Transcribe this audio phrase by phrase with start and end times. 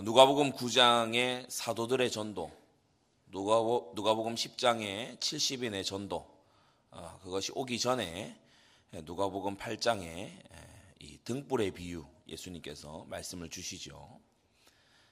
[0.00, 2.50] 어, 누가복음 9장의 사도들의 전도,
[3.32, 6.26] 누가복음 10장의 70인의 전도,
[6.90, 8.34] 어, 그것이 오기 전에
[8.92, 10.30] 누가복음 8장의
[11.00, 14.18] 이 등불의 비유 예수님께서 말씀을 주시죠.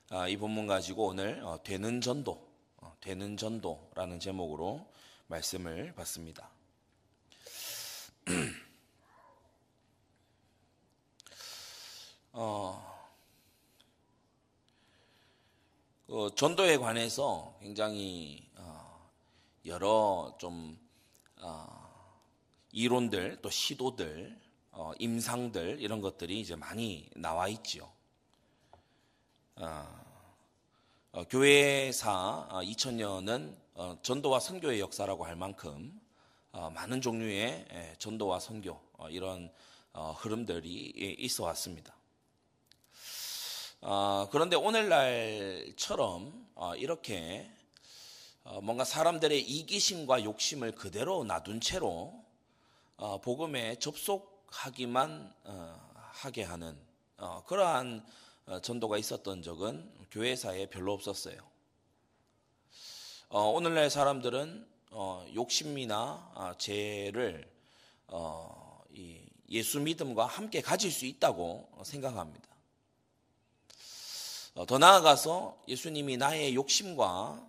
[0.08, 2.48] 아, 이 본문 가지고 오늘 어, 되는 전도,
[3.02, 4.90] 되는 전도라는 제목으로
[5.26, 6.48] 말씀을 받습니다.
[12.32, 12.97] 어,
[16.08, 19.10] 그 전도에 관해서 굉장히 어,
[19.66, 20.78] 여러 좀
[21.36, 22.24] 어,
[22.72, 24.34] 이론들 또 시도들
[24.70, 27.92] 어, 임상들 이런 것들이 이제 많이 나와 있죠.
[29.56, 29.86] 어,
[31.12, 36.00] 어, 교회사 2000년은 어, 전도와 선교의 역사라고 할 만큼
[36.52, 39.52] 어, 많은 종류의 예, 전도와 선교 어, 이런
[39.92, 41.97] 어, 흐름들이 있어 왔습니다.
[44.30, 47.50] 그런데 오늘날처럼 이렇게
[48.62, 52.24] 뭔가 사람들의 이기심과 욕심을 그대로 놔둔 채로
[53.22, 55.34] 복음에 접속하기만
[55.94, 56.78] 하게 하는
[57.46, 58.04] 그러한
[58.62, 61.38] 전도가 있었던 적은 교회사에 별로 없었어요.
[63.30, 67.46] 오늘날 사람들은 어, 욕심이나 아, 죄를
[68.06, 68.82] 어,
[69.50, 72.47] 예수 믿음과 함께 가질 수 있다고 생각합니다.
[74.58, 77.48] 어, 더 나아가서 예수님이 나의 욕심과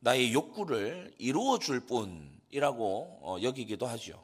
[0.00, 4.20] 나의 욕구를 이루어 줄 뿐이라고 어, 여기기도 하죠.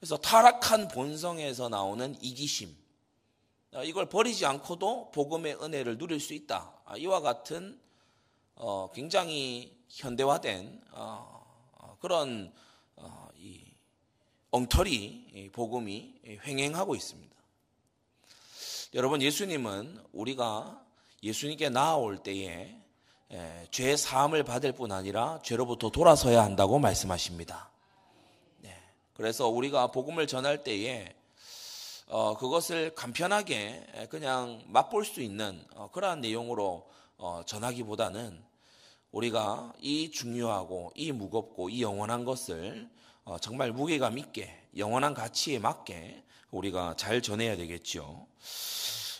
[0.00, 2.76] 그래서 타락한 본성에서 나오는 이기심,
[3.74, 6.74] 어, 이걸 버리지 않고도 복음의 은혜를 누릴 수 있다.
[6.84, 7.80] 아, 이와 같은
[8.94, 10.82] 굉장히 현대화된
[12.00, 12.52] 그런
[12.96, 13.28] 어,
[14.50, 17.35] 엉터리 복음이 횡행하고 있습니다.
[18.96, 20.82] 여러분 예수님은 우리가
[21.22, 22.74] 예수님께 나아올 때에
[23.70, 27.70] 죄 사함을 받을 뿐 아니라 죄로부터 돌아서야 한다고 말씀하십니다.
[28.60, 28.74] 네.
[29.12, 31.14] 그래서 우리가 복음을 전할 때에
[32.38, 35.62] 그것을 간편하게 그냥 맛볼 수 있는
[35.92, 36.88] 그러한 내용으로
[37.44, 38.42] 전하기보다는
[39.12, 42.88] 우리가 이 중요하고 이 무겁고 이 영원한 것을
[43.24, 48.26] 어, 정말 무게감 있게 영원한 가치에 맞게 우리가 잘 전해야 되겠죠.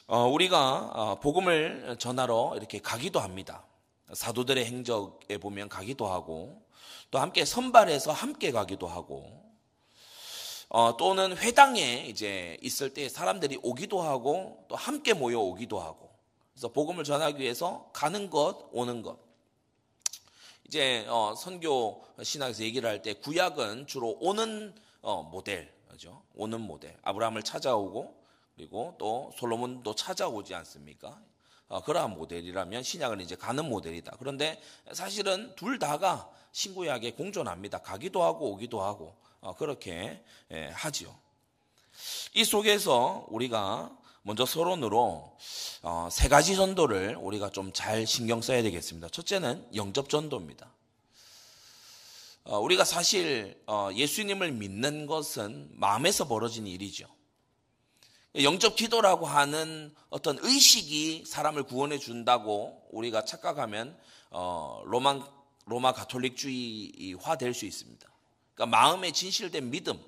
[0.06, 3.64] 어, 우리가 어, 복음을 전하러 이렇게 가기도 합니다.
[4.12, 6.62] 사도들의 행적에 보면 가기도 하고
[7.10, 9.44] 또 함께 선발해서 함께 가기도 하고
[10.98, 16.10] 또는 회당에 이제 있을 때 사람들이 오기도 하고 또 함께 모여 오기도 하고
[16.52, 19.18] 그래서 복음을 전하기 위해서 가는 것 오는 것
[20.66, 26.22] 이제 어, 선교 신학에서 얘기를 할 때 구약은 주로 오는 어, 모델, 그죠?
[26.34, 26.94] 오는 모델.
[27.04, 28.22] 아브라함을 찾아오고
[28.54, 31.18] 그리고 또 솔로몬도 찾아오지 않습니까?
[31.68, 34.16] 어, 그러한 모델이라면 신약은 이제 가는 모델이다.
[34.18, 34.60] 그런데
[34.92, 37.78] 사실은 둘 다가 신구약에 공존합니다.
[37.78, 41.16] 가기도 하고 오기도 하고 어, 그렇게 예, 하지요.
[42.34, 45.34] 이 속에서 우리가 먼저 서론으로
[45.82, 49.08] 어, 세 가지 전도를 우리가 좀 잘 신경 써야 되겠습니다.
[49.08, 50.75] 첫째는 영접 전도입니다.
[52.48, 57.08] 어, 우리가 사실 어, 예수님을 믿는 것은 마음에서 벌어진 일이죠.
[58.36, 63.98] 영접 기도라고 하는 어떤 의식이 사람을 구원해 준다고 우리가 착각하면
[64.30, 65.26] 어, 로마
[65.64, 68.08] 로마 가톨릭주의화 될 수 있습니다.
[68.54, 69.98] 그러니까 마음에 진실된 믿음,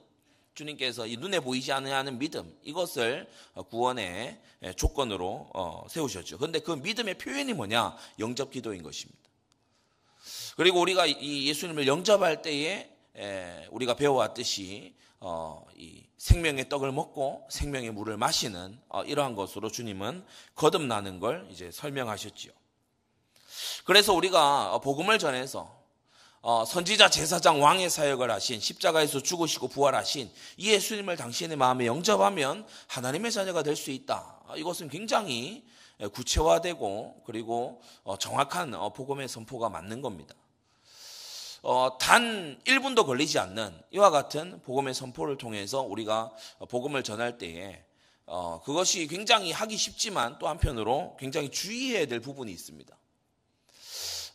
[0.55, 4.41] 주님께서 이 눈에 보이지 않는 믿음 이것을 어, 구원의
[4.77, 6.39] 조건으로 어, 세우셨죠.
[6.39, 7.97] 그런데 그 믿음의 표현이 뭐냐?
[8.21, 9.28] 영접 기도인 것입니다.
[10.57, 12.91] 그리고 우리가 이 예수님을 영접할 때에
[13.71, 20.25] 우리가 배워왔듯이 어, 이 생명의 떡을 먹고 생명의 물을 마시는 이러한 것으로 주님은
[20.55, 22.53] 거듭나는 걸 이제 설명하셨지요.
[23.85, 25.77] 그래서 우리가 복음을 전해서
[26.41, 33.33] 어, 선지자 제사장 왕의 사역을 하신 십자가에서 죽으시고 부활하신 이 예수님을 당신의 마음에 영접하면 하나님의
[33.33, 34.41] 자녀가 될 수 있다.
[34.47, 35.65] 어, 이것은 굉장히
[36.07, 40.35] 구체화되고 그리고 어, 정확한 어, 복음의 선포가 맞는 겁니다.
[41.99, 46.31] 단 1분도 걸리지 않는 이와 같은 복음의 선포를 통해서 우리가
[46.69, 47.83] 복음을 전할 때에
[48.65, 52.97] 그것이 굉장히 하기 쉽지만 또 한편으로 굉장히 주의해야 될 부분이 있습니다.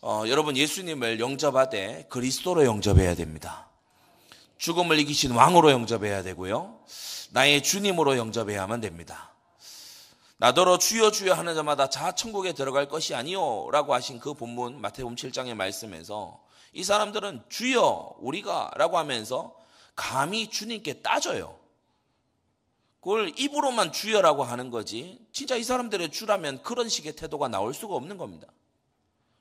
[0.06, 3.69] 어, 여러분 예수님을 영접하되 그리스도로 영접해야 됩니다.
[4.57, 6.77] 죽음을 이기신 왕으로 영접해야 되고요.
[7.31, 9.32] 나의 주님으로 영접해야만 됩니다.
[10.44, 15.54] 나더러 주여 주여 하는 자마다 자 천국에 들어갈 것이 아니요라고 하신 그 본문 마태복음 7장의
[15.54, 16.44] 말씀에서
[16.74, 19.56] 이 사람들은 주여 우리가라고 하면서
[19.95, 21.57] 감히 주님께 따져요.
[23.00, 25.18] 그걸 입으로만 주여라고 하는 거지.
[25.31, 28.48] 진짜 이 사람들의 주라면 그런 식의 태도가 나올 수가 없는 겁니다.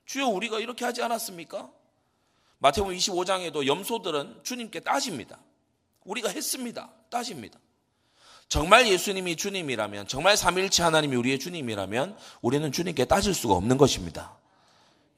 [0.05, 1.69] 주여 우리가 이렇게 하지 않았습니까?
[2.59, 5.41] 마태복음 25장에도 염소들은 주님께 따집니다.
[6.05, 6.93] 우리가 했습니다.
[7.11, 7.59] 따집니다.
[8.53, 14.37] 정말 예수님이 주님이라면, 정말 삼일치 하나님이 우리의 주님이라면 우리는 주님께 따질 수가 없는 것입니다.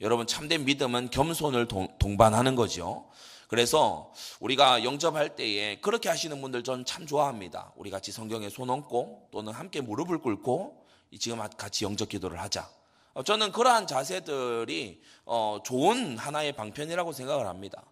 [0.00, 1.66] 여러분 참된 믿음은 겸손을
[1.98, 3.10] 동반하는 거죠.
[3.48, 7.72] 그래서 우리가 영접할 때에 그렇게 하시는 분들 전 참 좋아합니다.
[7.74, 10.86] 우리 같이 성경에 손 얹고 또는 함께 무릎을 꿇고
[11.18, 12.70] 지금 같이 영접 기도를 하자.
[13.14, 17.82] 어, 저는 그러한 자세들이 어, 좋은 하나의 방편이라고 생각을 합니다.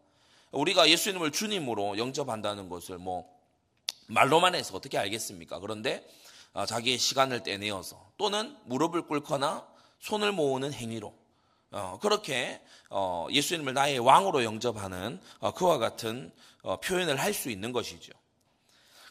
[0.53, 3.42] 우리가 예수님을 주님으로 영접한다는 것을 뭐
[4.07, 5.59] 말로만 해서 어떻게 알겠습니까?
[5.61, 6.07] 그런데
[6.53, 9.67] 어, 자기의 시간을 떼내어서 또는 무릎을 꿇거나
[10.01, 11.15] 손을 모으는 행위로
[12.01, 12.61] 그렇게
[13.31, 15.21] 예수님을 나의 왕으로 영접하는
[15.55, 16.31] 그와 같은
[16.85, 18.13] 표현을 할 수 있는 것이죠.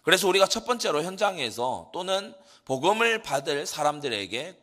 [0.04, 2.36] 그래서 우리가 첫 번째로 현장에서 또는
[2.66, 4.56] 복음을 받을 사람들에게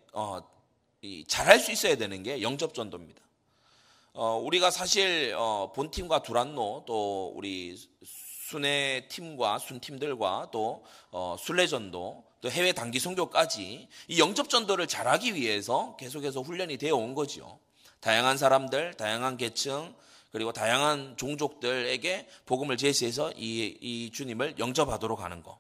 [1.26, 3.20] 잘할 수 있어야 되는 게 영접 전도입니다.
[4.12, 7.78] 어, 우리가 사실 어, 본팀과 두란노 또 우리
[8.48, 15.34] 순회 팀과 순 팀들과 또 어, 순례전도 또 해외 단기 선교까지 이 영접 전도를 잘하기
[15.34, 17.58] 위해서 계속해서 훈련이 되어 온 거죠.
[18.00, 19.94] 다양한 사람들, 다양한 계층
[20.32, 25.58] 그리고 다양한 종족들에게 복음을 제시해서 이, 이 주님을 영접하도록 하는 거.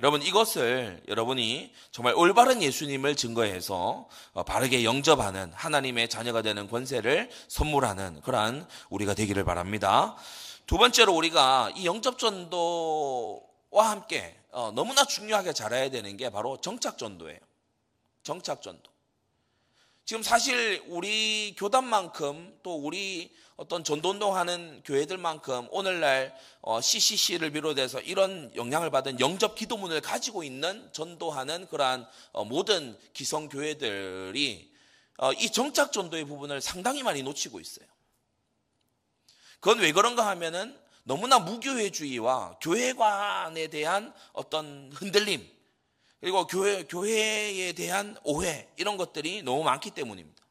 [0.00, 8.20] 여러분 이것을 여러분이 정말 올바른 예수님을 증거해서 어, 바르게 영접하는 하나님의 자녀가 되는 권세를 선물하는
[8.20, 10.16] 그러한 우리가 되기를 바랍니다.
[10.66, 16.96] 두 번째로 우리가 이 영접 전도와 함께 어, 너무나 중요하게 잘해야 되는 게 바로 정착
[16.96, 17.38] 전도예요.
[18.22, 18.90] 정착 전도.
[20.06, 26.34] 지금 사실 우리 교단만큼 또 우리 어떤 전도운동하는 교회들만큼 오늘날
[26.82, 33.48] CCC를 어, 비롯해서 이런 영향을 받은 영접 기도문을 가지고 있는 전도하는 그러한 어, 모든 기성
[33.48, 34.72] 교회들이
[35.18, 37.86] 어, 이 정착 전도의 부분을 상당히 많이 놓치고 있어요.
[39.64, 45.42] 그건 왜 그런가 하면은 너무나 무교회주의와 교회관에 대한 어떤 흔들림
[46.20, 50.44] 그리고 교회 교회에 대한 오해 이런 것들이 너무 많기 때문입니다.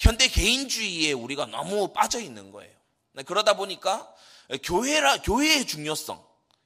[0.00, 2.74] 현대 개인주의에 우리가 너무 빠져 있는 거예요.
[3.12, 4.12] 네, 그러다 보니까
[4.64, 6.20] 교회라 교회의 중요성,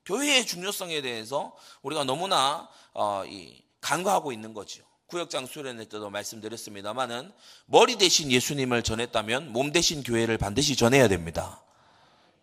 [0.07, 4.83] 교회의 중요성에 대해서 우리가 너무나 어, 이, 간과하고 있는 거죠.
[5.09, 7.33] 구역장 수련회 때도 말씀드렸습니다만은
[7.65, 11.63] 머리 대신 예수님을 전했다면 몸 대신 교회를 반드시 전해야 됩니다.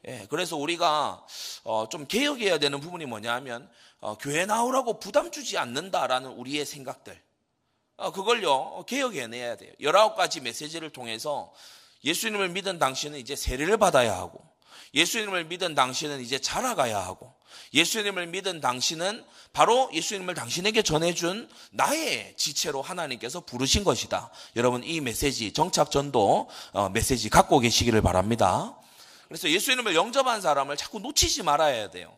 [0.07, 1.25] 예, 그래서 우리가
[1.63, 3.69] 어, 좀 개혁해야 되는 부분이 뭐냐 하면
[3.99, 7.19] 어, 교회 나오라고 부담 주지 않는다라는 우리의 생각들.
[7.97, 9.71] 어, 그걸요, 개혁해내야 돼요.
[9.79, 11.53] 19가지 메시지를 통해서
[12.03, 14.43] 예수님을 믿은 당신은 이제 세례를 받아야 하고,
[14.93, 17.33] 예수님을 믿은 당신은 이제 자라가야 하고,
[17.73, 24.31] 예수님을 믿은 당신은 바로 예수님을 당신에게 전해준 나의 지체로 하나님께서 부르신 것이다.
[24.55, 28.77] 여러분, 이 메시지, 정착전도 어, 메시지 갖고 계시기를 바랍니다.
[29.27, 32.17] 그래서 예수님을 영접한 사람을 자꾸 놓치지 말아야 돼요.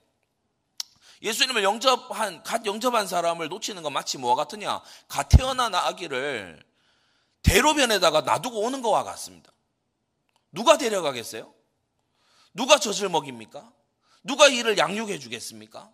[1.21, 4.81] 예수님을 영접한, 갓 영접한 사람을 놓치는 건 마치 뭐와 같으냐?
[5.07, 6.63] 갓 태어난 아기를
[7.41, 9.51] 대로변에다가 놔두고 오는 것과 같습니다.
[10.51, 11.53] 누가 데려가겠어요?
[12.53, 13.71] 누가 젖을 먹입니까?
[14.23, 15.89] 누가 이를 양육해 주겠습니까?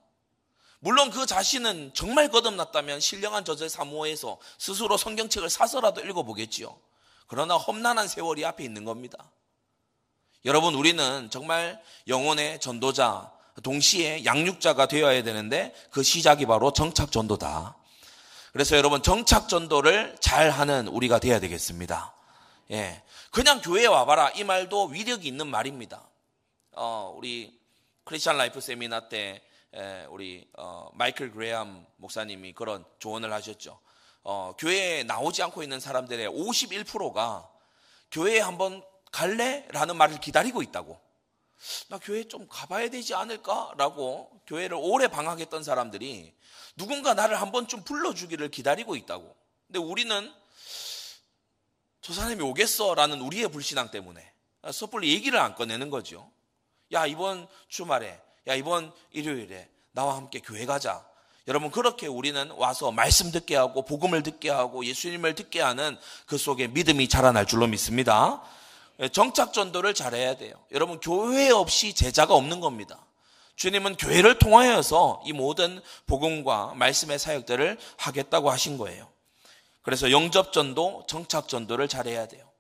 [0.80, 6.78] 물론 그 자신은 정말 거듭났다면 신령한 젖을 사모해서 스스로 성경책을 사서라도 읽어보겠지요.
[7.28, 9.32] 그러나 험난한 세월이 앞에 있는 겁니다.
[10.46, 13.32] 여러분, 우리는 정말 영혼의 전도자,
[13.62, 17.78] 동시에 양육자가 되어야 되는데 그 시작이 바로 정착 전도다.
[18.52, 22.14] 그래서 여러분 정착 전도를 잘 하는 우리가 돼야 되겠습니다.
[22.72, 23.02] 예.
[23.32, 26.04] 그냥 교회에 와봐라 이 말도 위력이 있는 말입니다.
[26.76, 27.60] 어, 우리
[28.04, 29.42] Christian life 세미나 때
[29.74, 33.80] 에, 우리 어, 마이클 그레암 목사님이 그런 조언을 하셨죠.
[34.24, 37.50] 어, 교회에 나오지 않고 있는 사람들의 51%가
[38.12, 39.68] 교회에 한번 갈래?
[39.70, 41.00] 라는 말을 기다리고 있다고.
[41.90, 46.34] 나 교회 좀 가봐야 되지 않을까 라고 교회를 오래 방학했던 사람들이
[46.76, 49.36] 누군가 나를 한 번쯤 불러주기를 기다리고 있다고.
[49.68, 50.34] 근데 우리는
[52.02, 54.34] 저 사람이 오겠어 라는 우리의 불신앙 때문에
[54.72, 56.32] 섣불리 얘기를 안 꺼내는 거죠.
[56.94, 61.06] 야 이번 주말에, 야 이번 일요일에 나와 함께 교회 가자.
[61.48, 66.68] 여러분 그렇게 우리는 와서 말씀 듣게 하고 복음을 듣게 하고 예수님을 듣게 하는 그 속에
[66.68, 68.42] 믿음이 자라날 줄로 믿습니다.
[69.00, 70.54] 예, 정착 전도를 잘해야 돼요.
[70.72, 73.06] 여러분 교회 없이 제자가 없는 겁니다.
[73.56, 79.08] 주님은 교회를 통하여서 이 모든 복음과 말씀의 사역들을 하겠다고 하신 거예요.
[79.82, 82.53] 그래서 영접 전도, 정착 전도를 잘해야 돼요.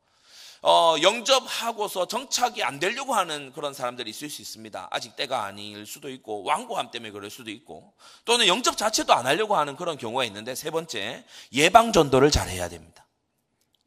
[0.65, 4.88] 어, 영접하고서 정착이 안 되려고 하는 그런 사람들이 있을 수 있습니다.
[4.91, 7.93] 아직 때가 아닐 수도 있고 완고함 때문에 그럴 수도 있고
[8.24, 12.70] 또는 영접 자체도 안 하려고 하는 그런 경우가 있는데 세 번째 예방 전도를 잘 해야
[12.70, 13.05] 됩니다.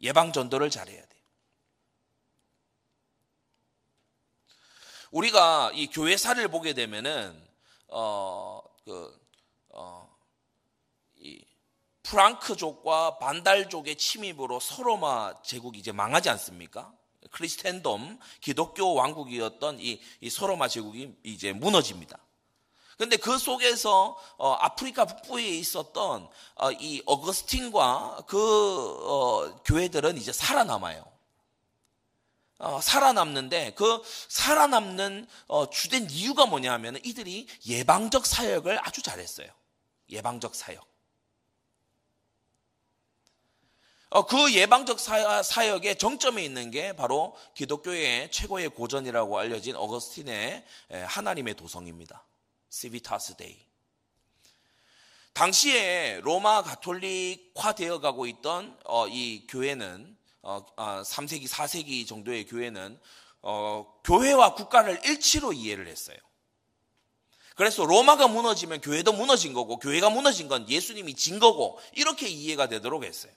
[0.02, 1.22] 예방 전도를 잘 해야 돼요.
[5.12, 7.42] 우리가 이 교회사를 보게 되면은
[7.86, 9.25] 어그
[12.06, 16.92] 프랑크족과 반달족의 침입으로 서로마 제국이 이제 망하지 않습니까?
[17.32, 22.18] 크리스텐덤 기독교 왕국이었던 이, 이 소로마 제국이 이제 무너집니다.
[22.96, 31.04] 근데 그 속에서 어, 아프리카 북부에 있었던 어, 이 어거스틴과 그 어, 교회들은 이제 살아남아요.
[32.58, 39.48] 어, 살아남는데 그 살아남는 어, 주된 이유가 뭐냐 하면 이들이 예방적 사역을 아주 잘했어요.
[40.08, 40.82] 예방적 사역.
[40.82, 40.86] 어,
[44.28, 50.64] 그 예방적 사역의 정점에 있는 게 바로 기독교의 최고의 고전이라고 알려진 어거스틴의
[51.06, 52.24] 하나님의 도성입니다.
[52.70, 53.66] Civitas Dei.
[55.32, 62.98] 당시에 로마 가톨릭화 되어 가고 있던 어, 이 교회는 3세기, 어, 4세기 정도의 교회는
[64.04, 66.16] 교회와 국가를 일치로 이해를 했어요.
[67.54, 73.04] 그래서 로마가 무너지면 교회도 무너진 거고 교회가 무너진 건 예수님이 진 거고 이렇게 이해가 되도록
[73.04, 73.32] 했어요.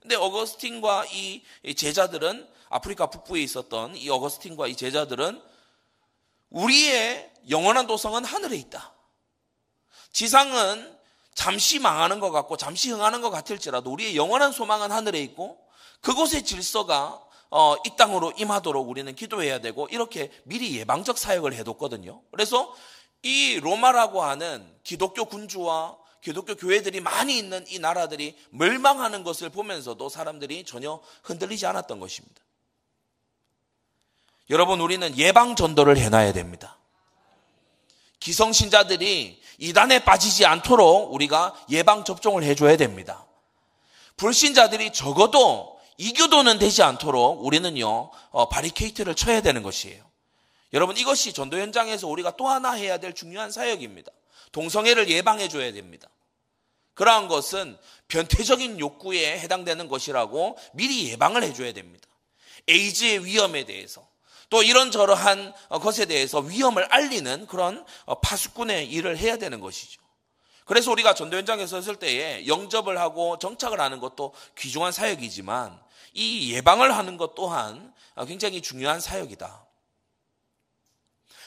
[0.00, 1.42] 근데 어거스틴과 이
[1.76, 5.42] 제자들은 아프리카 북부에 있었던 이 어거스틴과 이 제자들은
[6.50, 8.92] 우리의 영원한 도성은 하늘에 있다.
[10.12, 10.98] 지상은
[11.34, 15.58] 잠시 망하는 것 같고 잠시 흥하는 것 같을지라도 우리의 영원한 소망은 하늘에 있고
[16.00, 22.22] 그곳의 질서가 어, 이 땅으로 임하도록 우리는 기도해야 되고 이렇게 미리 예방적 사역을 해뒀거든요.
[22.30, 22.74] 그래서
[23.22, 30.64] 이 로마라고 하는 기독교 군주와 기독교 교회들이 많이 있는 이 나라들이 멸망하는 것을 보면서도 사람들이
[30.64, 32.40] 전혀 흔들리지 않았던 것입니다.
[34.50, 36.76] 여러분, 우리는 예방 전도를 해놔야 됩니다.
[38.18, 43.24] 기성신자들이 이단에 빠지지 않도록 우리가 예방 접종을 해줘야 됩니다.
[44.16, 50.04] 불신자들이 적어도 이교도는 되지 않도록 우리는요, 어, 바리케이트를 쳐야 되는 것이에요.
[50.72, 54.12] 여러분, 이것이 전도 현장에서 우리가 또 하나 해야 될 중요한 사역입니다.
[54.52, 56.08] 동성애를 예방해 줘야 됩니다.
[56.94, 57.78] 그러한 것은
[58.08, 62.08] 변태적인 욕구에 해당되는 것이라고 미리 예방을 해 줘야 됩니다.
[62.68, 64.06] 에이즈의 위험에 대해서
[64.50, 67.86] 또 이런저러한 것에 대해서 위험을 알리는 그런
[68.22, 70.00] 파수꾼의 일을 해야 되는 것이죠.
[70.66, 75.80] 그래서 우리가 전도 현장에 섰을 때에 영접을 하고 정착을 하는 것도 귀중한 사역이지만
[76.14, 77.94] 이 예방을 하는 것 또한
[78.26, 79.64] 굉장히 중요한 사역이다.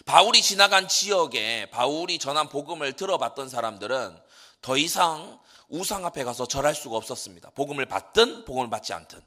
[0.05, 4.17] 바울이 지나간 지역에 바울이 전한 복음을 들어봤던 사람들은
[4.61, 7.51] 더 이상 우상 앞에 가서 절할 수가 없었습니다.
[7.51, 9.21] 복음을 받든 복음을 받지 않든.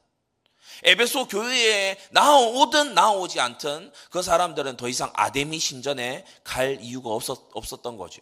[0.83, 7.97] 에베소 교회에 나오든 나오지 않든 그 사람들은 더 이상 아데미 신전에 갈 이유가 없었, 없었던
[7.97, 8.21] 거죠.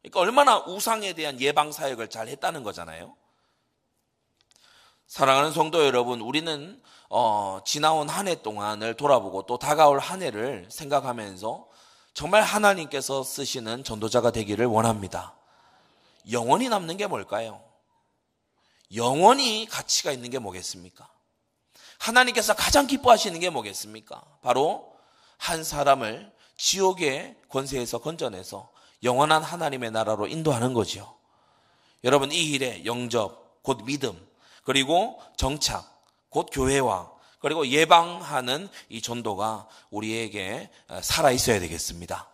[0.00, 3.14] 그러니까 얼마나 우상에 대한 예방 사역을 잘 했다는 거잖아요.
[5.06, 11.68] 사랑하는 성도 여러분, 우리는 어, 지나온 한 해 동안을 돌아보고 또 다가올 한 해를 생각하면서
[12.14, 15.34] 정말 하나님께서 쓰시는 전도자가 되기를 원합니다.
[16.30, 17.60] 영원히 남는 게 뭘까요?
[18.94, 21.08] 영원히 가치가 있는 게 뭐겠습니까?
[21.98, 24.22] 하나님께서 가장 기뻐하시는 게 뭐겠습니까?
[24.42, 24.94] 바로
[25.38, 28.70] 한 사람을 지옥의 권세에서 건져내서
[29.02, 31.16] 영원한 하나님의 나라로 인도하는 거죠.
[32.04, 34.24] 여러분, 이 일에 영접, 곧 믿음,
[34.62, 35.84] 그리고 정착,
[36.28, 37.10] 곧 교회와
[37.44, 40.70] 그리고 예방하는 이 전도가 우리에게
[41.02, 42.26] 살아 있어야 되겠습니다.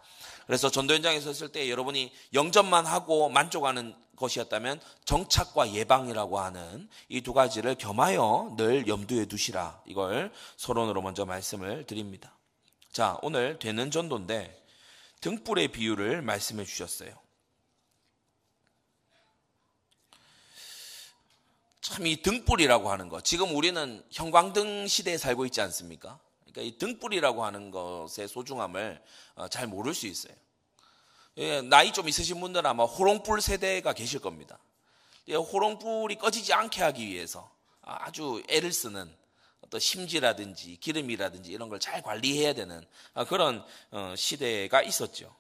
[0.47, 7.33] 그래서 전도 현장에 섰을 때 여러분이 영접만 하고 만족하는 것이었다면 정착과 예방이라고 하는 이 두
[7.33, 9.83] 가지를 겸하여 늘 염두에 두시라.
[9.87, 12.39] 이걸 서론으로 먼저 말씀을 드립니다.
[12.93, 14.65] 자, 오늘 되는 전도인데
[15.23, 17.11] 등불의 비유를 말씀해 주셨어요.
[21.81, 23.25] 참 이 등불이라고 하는 것.
[23.25, 26.19] 지금 우리는 형광등 시대에 살고 있지 않습니까?
[26.41, 29.03] 그러니까 이 등불이라고 하는 것의 소중함을
[29.37, 30.35] 어, 잘 모를 수 있어요.
[31.39, 34.59] 예, 나이 좀 있으신 분들은 아마 호롱불 세대가 계실 겁니다.
[35.29, 37.49] 호롱불이 꺼지지 않게 하기 위해서
[37.83, 39.09] 아주 애를 쓰는
[39.61, 42.85] 어떤 심지라든지 기름이라든지 이런 걸 잘 관리해야 되는
[43.15, 45.35] 아, 그런 어, 시대가 있었죠.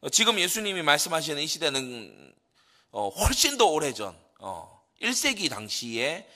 [0.00, 2.34] 어, 지금 예수님이 말씀하시는 이 시대는
[2.92, 4.18] 훨씬 더 오래전
[5.02, 6.28] 1세기 당시의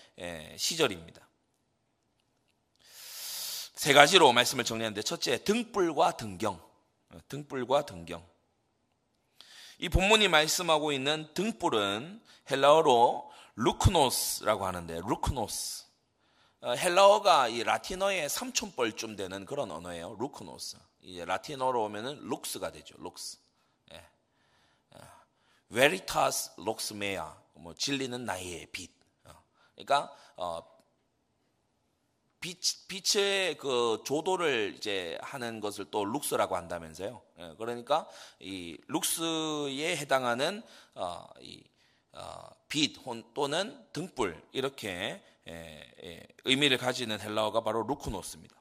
[0.56, 1.26] 시절입니다.
[3.76, 6.54] 세 가지로 말씀을 정리하는데 첫째 등불과 등경.
[7.10, 8.26] 어, 등불과 등경.
[9.78, 15.84] 이 본문이 말씀하고 있는 등불은 헬라어로 λύχνος라고 하는데 λύχνος.
[16.62, 20.16] 어, 헬라어가 이 라틴어의 삼촌뻘쯤 되는 그런 언어예요.
[20.18, 20.78] λύχνος.
[21.02, 22.96] 이제 라틴어로 오면은 lux가 되죠.
[22.98, 23.38] lux.
[23.92, 24.04] 예.
[24.90, 25.00] 어,
[25.70, 27.45] veritas lux mea.
[27.58, 28.90] 뭐 진리는 나의 빛.
[29.24, 29.32] 어,
[29.74, 30.62] 그러니까 어,
[32.40, 32.58] 빛,
[32.88, 37.20] 빛의 그 조도를 이제 하는 것을 또 룩스라고 한다면서요.
[37.40, 38.08] 예, 그러니까
[38.38, 40.62] 이 룩스에 해당하는
[40.94, 41.62] 어, 이
[42.12, 42.96] 어, 빛
[43.34, 48.56] 또는 등불 이렇게 예, 예, 의미를 가지는 헬라어가 바로 루크노스입니다.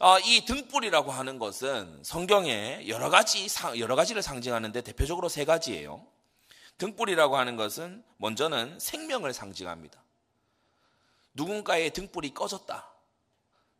[0.00, 3.46] 어, 이 등불이라고 하는 것은 성경에 여러 가지
[3.78, 6.04] 여러 가지를 상징하는데 대표적으로 세 가지예요.
[6.80, 10.02] 등불이라고 하는 것은 먼저는 생명을 상징합니다.
[11.34, 12.90] 누군가의 등불이 꺼졌다.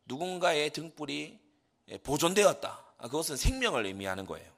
[0.05, 1.39] 누군가의 등불이
[2.03, 2.85] 보존되었다.
[3.01, 4.49] 그것은 생명을 의미하는 거예요.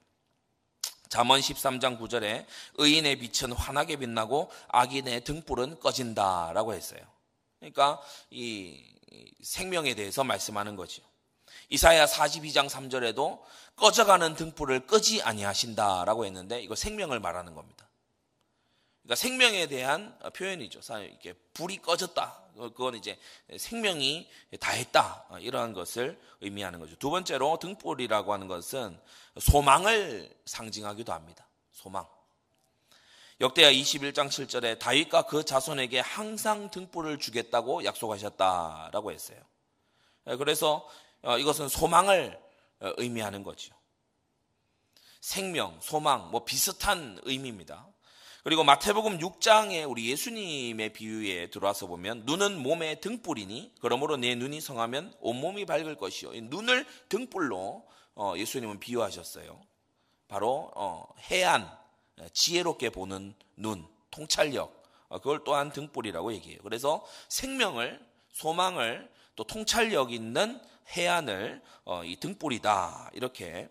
[1.08, 2.46] 잠언 13장 9절에
[2.76, 7.00] 의인의 빛은 환하게 빛나고 악인의 등불은 꺼진다라고 했어요.
[7.60, 8.84] 그러니까 이
[9.42, 11.02] 생명에 대해서 말씀하는 거죠.
[11.70, 13.42] 이사야 42장 3절에도
[13.78, 17.88] 꺼져가는 등불을 끄지 아니하신다라고 했는데 이거 생명을 말하는 겁니다.
[19.04, 20.80] 그러니까 생명에 대한 표현이죠.
[21.00, 22.42] 이렇게 불이 꺼졌다.
[22.56, 23.20] 그건 이제
[23.58, 24.30] 생명이
[24.60, 25.28] 다했다.
[25.40, 26.96] 이러한 것을 의미하는 거죠.
[26.96, 28.98] 두 번째로 등불이라고 하는 것은
[29.40, 31.48] 소망을 상징하기도 합니다.
[31.74, 32.08] 소망.
[33.42, 39.40] 역대하 21장 7절에 다윗과 그 자손에게 항상 등불을 주겠다고 약속하셨다라고 했어요.
[40.24, 40.88] 그래서
[41.24, 42.40] 어, 이것은 소망을
[42.80, 43.74] 어, 의미하는 거죠.
[45.20, 47.88] 생명, 소망, 뭐 비슷한 의미입니다.
[48.44, 55.14] 그리고 마태복음 6장에 우리 예수님의 비유에 들어와서 보면 눈은 몸의 등불이니 그러므로 내 눈이 성하면
[55.22, 56.32] 온몸이 밝을 것이요.
[56.34, 59.62] 눈을 등불로 어, 예수님은 비유하셨어요.
[60.28, 61.72] 바로 어, 해안,
[62.34, 66.60] 지혜롭게 보는 눈, 통찰력, 어, 그걸 또한 등불이라고 얘기해요.
[66.64, 70.60] 그래서 생명을, 소망을 또 통찰력 있는
[70.90, 71.62] 해안을
[72.04, 73.70] 이 등불이다 이렇게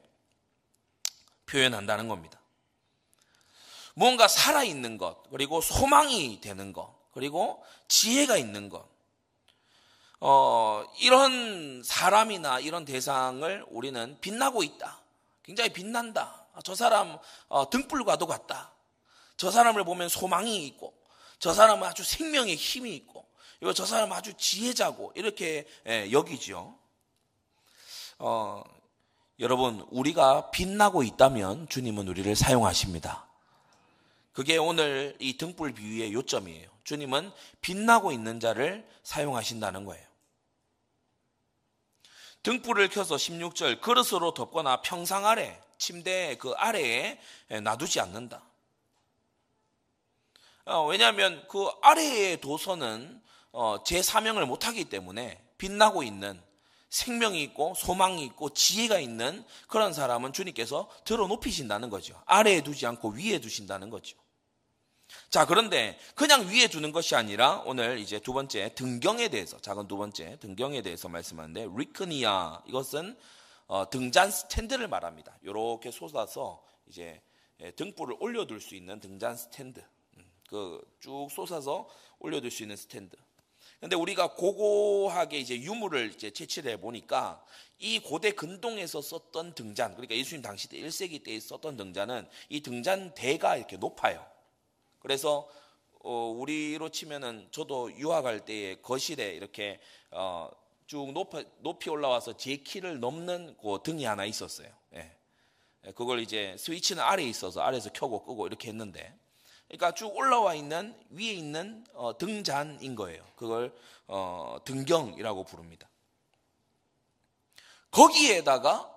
[1.47, 2.42] 표현한다는 겁니다.
[3.95, 8.87] 무언가 살아있는 것, 그리고 소망이 되는 것, 그리고 지혜가 있는 것.
[10.21, 15.01] 어, 이런 사람이나 이런 대상을 우리는 빛나고 있다.
[15.43, 16.47] 굉장히 빛난다.
[16.65, 18.73] 저 사람 어, 등불과도 같다.
[19.37, 20.95] 저 사람을 보면 소망이 있고,
[21.39, 23.27] 저 사람은 아주 생명의 힘이 있고,
[23.59, 26.77] 그리고 저 사람은 아주 지혜자고 이렇게 예, 여기죠.
[28.19, 28.63] 어,
[29.39, 33.27] 여러분 우리가 빛나고 있다면 주님은 우리를 사용하십니다.
[34.33, 36.71] 그게 오늘 이 등불 비유의 요점이에요.
[36.85, 40.05] 주님은 빛나고 있는 자를 사용하신다는 거예요.
[42.43, 47.21] 등불을 켜서 16절 그릇으로 덮거나 평상 아래 침대 그 아래에
[47.63, 48.43] 놔두지 않는다.
[50.65, 53.21] 어, 왜냐하면 그 아래의 도서는
[53.53, 56.41] 어, 제 사명을 못하기 때문에 빛나고 있는
[56.93, 62.21] 생명이 있고 소망이 있고 지혜가 있는 그런 사람은 주님께서 들어 높이신다는 거죠.
[62.27, 64.19] 아래에 두지 않고 위에 두신다는 거죠.
[65.31, 69.97] 자, 그런데 그냥 위에 두는 것이 아니라 오늘 이제 두 번째 등경에 대해서, 작은 두
[69.97, 73.17] 번째 등경에 대해서 말씀하는데, λυχνία, 이것은
[73.69, 75.39] 어, 등잔 스탠드를 말합니다.
[75.43, 77.23] 이렇게 솟아서 이제
[77.61, 79.83] 예, 등불을 올려둘 수 있는 등잔 스탠드.
[80.19, 83.17] 음, 그 쭉 솟아서 올려둘 수 있는 스탠드.
[83.83, 87.45] 근데 우리가 고고학의 이제 유물을 이제 채취를 해 보니까
[87.81, 93.57] 이 고대 근동에서 썼던 등잔, 그러니까 예수님 당시 때 1세기 때 썼던 등잔은 이 등잔대가
[93.57, 94.25] 이렇게 높아요.
[95.01, 95.49] 그래서
[95.99, 99.81] 어, 우리로 치면은 저도 유학할 때에 거실에 이렇게
[100.13, 100.49] 어,
[100.87, 104.69] 쭉 높이, 높이 올라와서 제 키를 넘는 그 등이 하나 있었어요.
[104.95, 105.17] 예.
[105.87, 105.91] 예.
[105.91, 109.13] 그걸 이제 스위치는 아래에 있어서 아래에서 켜고 끄고 이렇게 했는데,
[109.73, 113.25] 그러니까 쭉 올라와 있는 위에 있는 어, 등잔인 거예요.
[113.37, 113.75] 그걸
[114.07, 115.89] 어, 등경이라고 부릅니다.
[117.91, 118.95] 거기에다가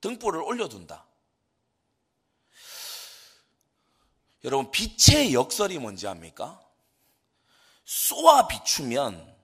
[0.00, 1.06] 등불을 올려둔다.
[4.42, 6.60] 여러분 빛의 역설이 뭔지 압니까?
[7.84, 9.36] 쏘아 비추면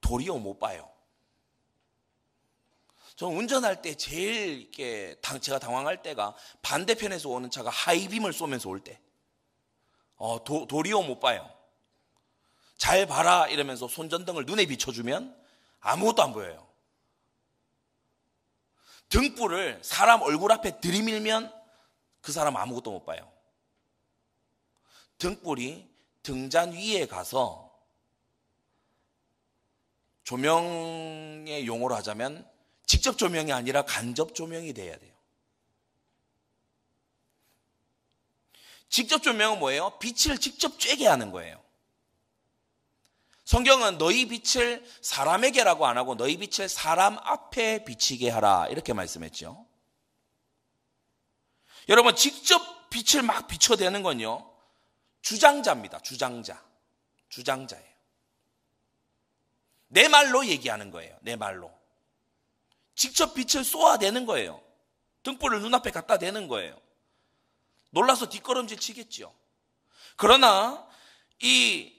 [0.00, 0.88] 도리어 못 봐요.
[3.16, 9.00] 저는 운전할 때 제일 이렇게 제가 당황할 때가 반대편에서 오는 차가 하이빔을 쏘면서 올 때.
[10.20, 11.50] 어, 도, 도리어 못 봐요.
[12.76, 15.34] 잘 봐라 이러면서 손전등을 눈에 비춰주면
[15.80, 16.68] 아무것도 안 보여요.
[19.08, 21.50] 등불을 사람 얼굴 앞에 들이밀면
[22.20, 23.32] 그 사람 아무것도 못 봐요.
[25.16, 25.88] 등불이
[26.22, 27.74] 등잔 위에 가서
[30.24, 32.46] 조명의 용어로 하자면
[32.84, 35.14] 직접 조명이 아니라 간접 조명이 돼야 돼요.
[38.90, 39.98] 직접 조명은 뭐예요?
[40.00, 41.62] 빛을 직접 쬐게 하는 거예요.
[43.44, 49.66] 성경은 너희 빛을 사람에게라고 안 하고 너희 빛을 사람 앞에 비치게 하라 이렇게 말씀했죠.
[51.88, 54.48] 여러분 직접 빛을 막 비춰대는 건요
[55.22, 56.00] 주장자입니다.
[56.00, 56.62] 주장자,
[57.28, 57.90] 주장자예요.
[59.88, 61.16] 내 말로 얘기하는 거예요.
[61.22, 61.72] 내 말로
[62.94, 64.62] 직접 빛을 쏘아대는 거예요.
[65.22, 66.80] 등불을 눈앞에 갖다 대는 거예요.
[67.90, 69.34] 놀라서 뒷걸음질 치겠죠.
[70.16, 70.86] 그러나
[71.40, 71.92] 이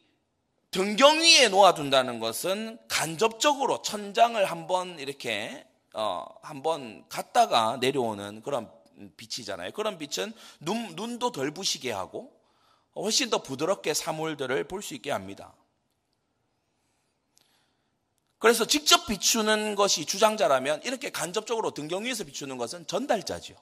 [0.71, 8.71] 등경 위에 놓아둔다는 것은 간접적으로 천장을 한번 이렇게 어, 한번 갔다가 내려오는 그런
[9.17, 9.71] 빛이잖아요.
[9.71, 12.31] 그런 빛은 눈, 눈도 덜 부시게 하고
[12.95, 15.53] 훨씬 더 부드럽게 사물들을 볼 수 있게 합니다.
[18.37, 23.55] 그래서 직접 비추는 것이 주장자라면 이렇게 간접적으로 등경 위에서 비추는 것은 전달자죠.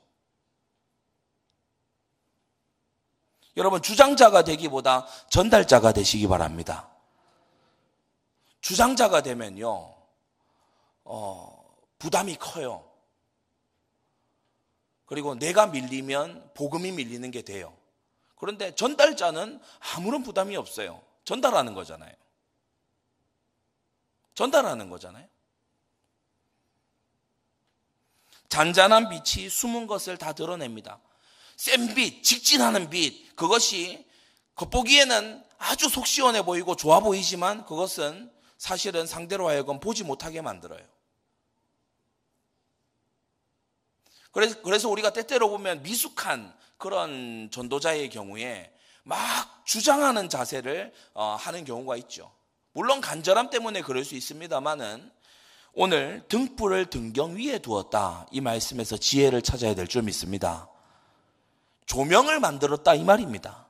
[3.59, 6.89] 여러분 주장자가 되기보다 전달자가 되시기 바랍니다.
[8.61, 9.93] 주장자가 되면요,
[11.03, 12.89] 어, 부담이 커요.
[15.05, 17.75] 그리고 내가 밀리면 복음이 밀리는 게 돼요.
[18.37, 19.59] 그런데 전달자는
[19.93, 21.01] 아무런 부담이 없어요.
[21.25, 22.13] 전달하는 거잖아요.
[24.35, 25.27] 전달하는 거잖아요.
[28.47, 31.01] 잔잔한 빛이 숨은 것을 다 드러냅니다.
[31.59, 34.07] 센 빛, 직진하는 빛, 그것이
[34.55, 40.79] 겉보기에는 아주 속 시원해 보이고 좋아 보이지만 그것은 사실은 상대로 하여금 보지 못하게 만들어요.
[44.31, 48.71] 그래서, 그래서 우리가 때때로 보면 미숙한 그런 전도자의 경우에
[49.03, 49.17] 막
[49.65, 52.31] 주장하는 자세를 어, 하는 경우가 있죠.
[52.71, 55.11] 물론 간절함 때문에 그럴 수 있습니다만은
[55.73, 58.27] 오늘 등불을 등경 위에 두었다.
[58.31, 60.69] 이 말씀에서 지혜를 찾아야 될 줄 믿습니다.
[61.89, 62.93] 조명을 만들었다.
[62.93, 63.67] 이 말입니다.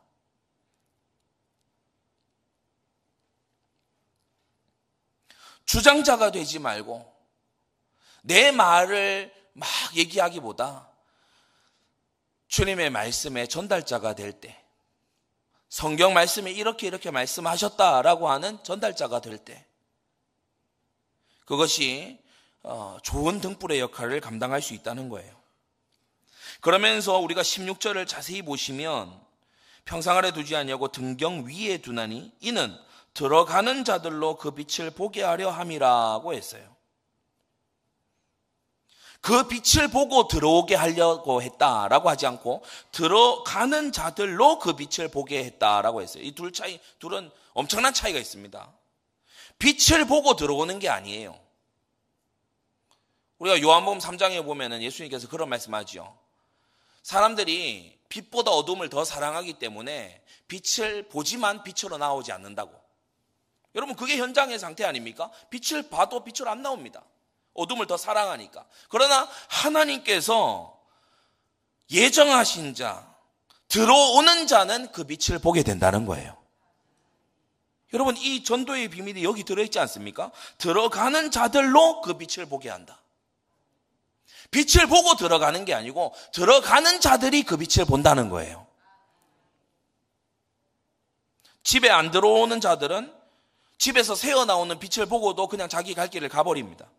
[5.66, 7.10] 주장자가 되지 말고
[8.24, 10.90] 내 말을 막 얘기하기보다
[12.50, 14.62] 주님의 말씀의 전달자가 될 때,
[15.70, 19.66] 성경 말씀에 이렇게 이렇게 말씀하셨다라고 하는 전달자가 될 때,
[21.46, 22.22] 그것이
[22.64, 25.39] 어, 좋은 등불의 역할을 감당할 수 있다는 거예요.
[26.62, 29.20] 그러면서 우리가 16절을 자세히 보시면
[29.86, 32.78] 평상 아래 두지 아니하고 등경 위에 두나니 이는
[33.14, 36.76] 들어가는 자들로 그 빛을 보게 하려 함이라고 했어요.
[39.22, 46.24] 그 빛을 보고 들어오게 하려고 했다라고 하지 않고 들어가는 자들로 그 빛을 보게 했다라고 했어요.
[46.24, 48.72] 이 둘 차이, 둘은 엄청난 차이가 있습니다.
[49.58, 51.38] 빛을 보고 들어오는 게 아니에요.
[53.40, 56.18] 우리가 요한복음 3장에 보면은 예수님께서 그런 말씀하죠.
[57.04, 62.74] 사람들이 빛보다 어둠을 더 사랑하기 때문에 빛을 보지만 빛으로 나오지 않는다고.
[63.76, 65.30] 여러분 그게 현장의 상태 아닙니까?
[65.50, 67.04] 빛을 봐도 빛으로 안 나옵니다.
[67.54, 68.66] 어둠을 더 사랑하니까.
[68.90, 70.80] 그러나 하나님께서
[71.92, 73.16] 예정하신 자,
[73.68, 76.38] 들어오는 자는 그 빛을 보게 된다는 거예요.
[77.94, 80.32] 여러분 이 전도의 비밀이 여기 들어있지 않습니까?
[80.58, 83.02] 들어가는 자들로 그 빛을 보게 한다.
[84.52, 88.66] 빛을 보고 들어가는 게 아니고 들어가는 자들이 그 빛을 본다는 거예요.
[91.64, 93.14] 집에 안 들어오는 자들은
[93.78, 96.90] 집에서 새어 나오는 빛을 보고도 그냥 자기 갈 길을 가버립니다.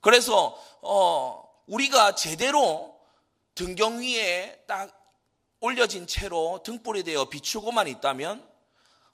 [0.00, 2.96] 그래서 어, 우리가 제대로
[3.54, 4.92] 등경 위에 딱
[5.60, 8.46] 올려진 채로 등불이 되어 비추고만 있다면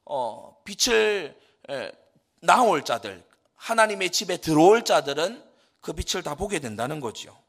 [0.04, 1.40] 어, 빛을
[1.70, 1.92] 에,
[2.40, 3.24] 나올 자들,
[3.62, 5.42] 하나님의 집에 들어올 자들은
[5.80, 7.40] 그 빛을 다 보게 된다는 거죠.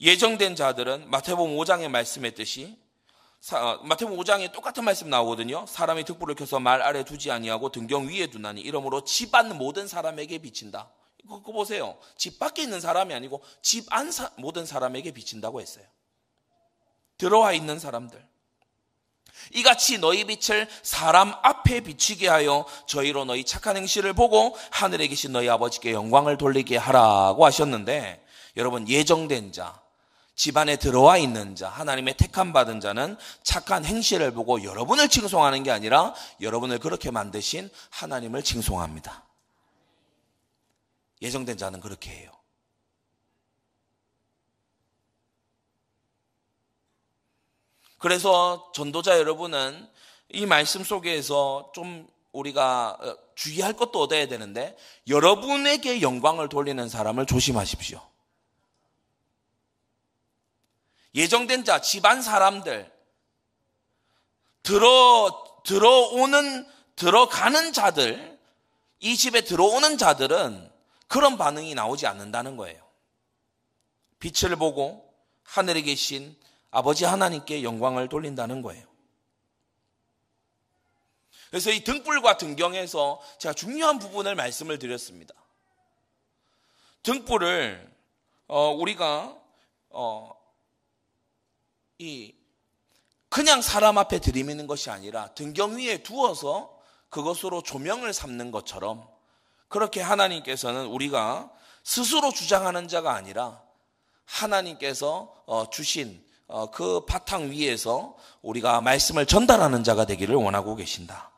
[0.00, 2.78] 예정된 자들은 마태복음 5장에 말씀했듯이
[3.52, 5.66] 어, 마태복음 5장에 똑같은 말씀 나오거든요.
[5.66, 10.90] 사람이 등불을 켜서 말 아래 두지 아니하고 등경 위에 두나니 이러므로 집안 모든 사람에게 비친다.
[11.22, 11.98] 그거 보세요.
[12.16, 15.86] 집 밖에 있는 사람이 아니고 집안 모든 사람에게 비친다고 했어요.
[17.18, 18.24] 들어와 있는 사람들.
[19.52, 25.48] 이같이 너희 빛을 사람 앞에 비치게 하여 저희로 너희 착한 행실을 보고 하늘에 계신 너희
[25.48, 28.24] 아버지께 영광을 돌리게 하라고 하셨는데
[28.56, 29.80] 여러분 예정된 자,
[30.36, 36.14] 집안에 들어와 있는 자, 하나님의 택함 받은 자는 착한 행실을 보고 여러분을 칭송하는 게 아니라
[36.40, 39.24] 여러분을 그렇게 만드신 하나님을 칭송합니다.
[41.22, 42.33] 예정된 자는 그렇게 해요.
[48.04, 49.88] 그래서 전도자 여러분은
[50.28, 54.76] 이 말씀 속에서 좀 우리가 어, 주의할 것도 얻어야 되는데
[55.08, 58.06] 여러분에게 영광을 돌리는 사람을 조심하십시오.
[61.14, 62.92] 예정된 자, 집안 사람들,
[64.62, 68.38] 들어 들어오는 들어가는 자들
[69.00, 70.70] 이 집에 들어오는 자들은
[71.08, 72.84] 그런 반응이 나오지 않는다는 거예요.
[74.18, 75.10] 빛을 보고
[75.42, 76.36] 하늘에 계신
[76.74, 78.84] 아버지 하나님께 영광을 돌린다는 거예요.
[81.50, 85.34] 그래서 이 등불과 등경에서 제가 중요한 부분을 말씀을 드렸습니다.
[87.04, 87.94] 등불을
[88.48, 89.38] 어, 우리가
[89.90, 90.34] 어,
[91.98, 92.34] 이
[93.28, 96.76] 그냥 사람 앞에 들이미는 것이 아니라 등경 위에 두어서
[97.08, 99.08] 그것으로 조명을 삼는 것처럼
[99.68, 101.52] 그렇게 하나님께서는 우리가
[101.84, 103.62] 스스로 주장하는 자가 아니라
[104.24, 106.23] 하나님께서 어, 주신 어,
[106.72, 111.30] 그 바탕 위에서 우리가 말씀을 전달하는 자가 되기를 원하고 계신다.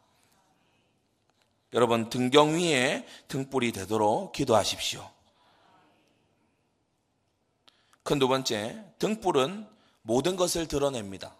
[1.73, 5.09] 여러분 등경 위에 등불이 되도록 기도하십시오.
[8.03, 9.66] 큰 두 번째, 등불은
[10.03, 11.35] 모든 것을 드러냅니다.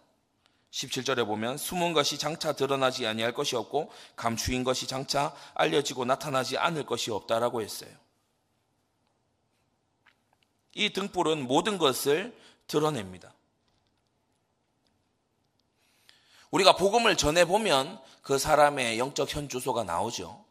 [0.71, 6.85] 17절에 보면 숨은 것이 장차 드러나지 아니할 것이 없고 감추인 것이 장차 알려지고 나타나지 않을
[6.85, 7.89] 것이 없다라고 했어요.
[10.75, 13.33] 이 등불은 모든 것을 드러냅니다.
[16.51, 20.45] 우리가 복음을 전해 보면 그 사람의 영적 현주소가 나오죠.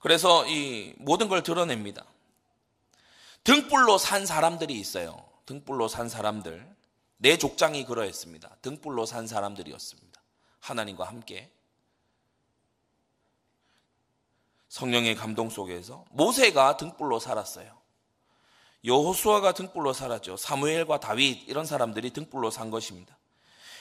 [0.00, 2.04] 그래서 이 모든 걸 드러냅니다.
[3.44, 5.24] 등불로 산 사람들이 있어요.
[5.46, 6.76] 등불로 산 사람들.
[7.18, 8.56] 내 족장이 그러했습니다.
[8.62, 10.20] 등불로 산 사람들이었습니다.
[10.60, 11.50] 하나님과 함께.
[14.68, 17.75] 성령의 감동 속에서 모세가 등불로 살았어요.
[18.86, 20.36] 여호수아가 등불로 살았죠.
[20.36, 23.18] 사무엘과 다윗 이런 사람들이 등불로 산 것입니다.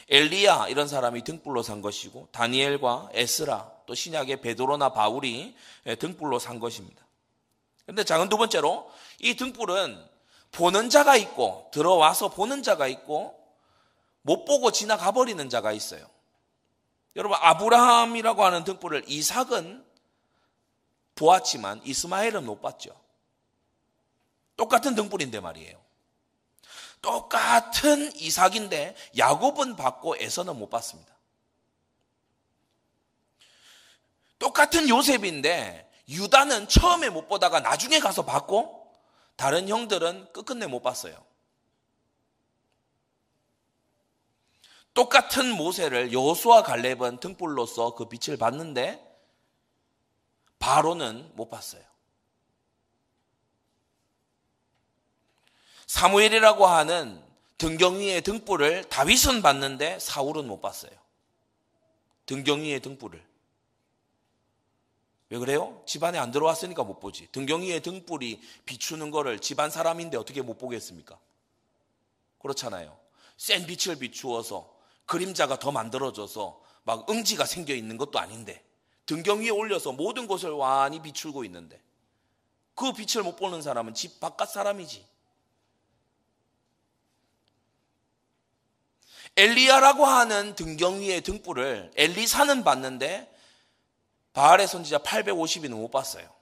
[0.10, 5.56] 엘리야 이런 사람이 등불로 산 것이고 다니엘과 에스라 또 신약의 베드로나 바울이
[6.00, 7.06] 등불로 산 것입니다.
[7.86, 10.04] 그런데 작은 두 번째로 이 등불은
[10.52, 13.40] 보는 자가 있고 들어와서 보는 자가 있고
[14.22, 16.06] 못 보고 지나가 버리는 자가 있어요.
[17.16, 19.86] 여러분 아브라함이라고 하는 등불을 이삭은
[21.16, 23.05] 보았지만 이스마엘은 못 봤죠.
[24.58, 25.84] 똑같은 등불인데 말이에요.
[27.02, 31.14] 똑같은 이삭인데 야곱은 받고 에서는 못 받습니다.
[34.40, 38.94] 똑같은 요셉인데 유다는 처음에 못 보다가 나중에 가서 받고
[39.36, 41.24] 다른 형들은 끝끝내 못 봤어요.
[44.94, 49.04] 똑같은 모세를 여호수아 갈렙은 등불로서 그 빛을 봤는데
[50.58, 51.84] 바로는 못 봤어요.
[55.96, 57.24] 사무엘이라고 하는
[57.58, 60.92] 등경 위의 등불을 다윗은 봤는데 사울은 못 봤어요.
[62.26, 63.26] 등경 위의 등불을.
[65.30, 65.82] 왜 그래요?
[65.86, 67.30] 집안에 안 들어왔으니까 못 보지.
[67.32, 71.18] 등경 위에 등불이 비추는 거를 집안 사람인데 어떻게 못 보겠습니까?
[72.40, 72.98] 그렇잖아요.
[73.38, 74.70] 센 빛을 비추어서
[75.06, 78.62] 그림자가 더 만들어져서 막 응지가 생겨 있는 것도 아닌데
[79.06, 81.82] 등경 위에 올려서 모든 곳을 완히 비추고 있는데
[82.74, 85.15] 그 빛을 못 보는 사람은 집 바깥 사람이지.
[89.38, 93.32] 엘리야라고 하는 등경 위의 등불을 엘리사는 봤는데
[94.34, 96.34] 바알의 선지자 850인은 못 봤어요.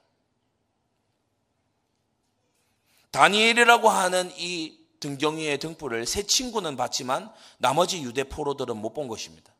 [3.10, 9.52] 다니엘이라고 하는 이 등경 위의 등불을 세 친구는 봤지만 나머지 유대 포로들은 못 본 것입니다.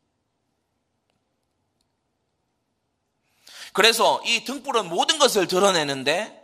[3.72, 6.40] 그래서 이 등불은 모든 것을 드러내는데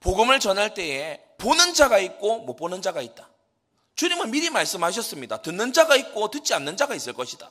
[0.00, 3.28] 복음을 전할 때에 보는 자가 있고 못 보는 자가 있다.
[3.98, 5.42] 주님은 미리 말씀하셨습니다.
[5.42, 7.50] 듣는 자가 있고 듣지 않는 자가 있을 것이다.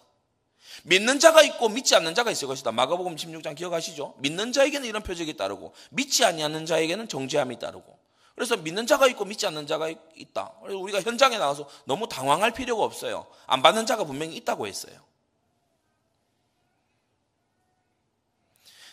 [0.86, 2.72] 믿는 자가 있고 믿지 않는 자가 있을 것이다.
[2.72, 4.16] 마가복음 16장 기억하시죠?
[4.20, 8.00] 믿는 자에게는 이런 표적이 따르고 믿지 아니하는 자에게는 정죄함이 따르고.
[8.34, 10.54] 그래서 믿는 자가 있고 믿지 않는 자가 있다.
[10.62, 13.28] 그래서 우리가 현장에 나가서 너무 당황할 필요가 없어요.
[13.46, 14.96] 안 받는 자가 분명히 있다고 했어요.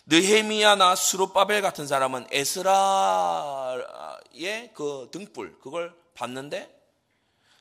[0.06, 3.84] 느헤미야나 수르바벨 같은 사람은 에스라의
[4.74, 6.83] 그 등불 그걸 봤는데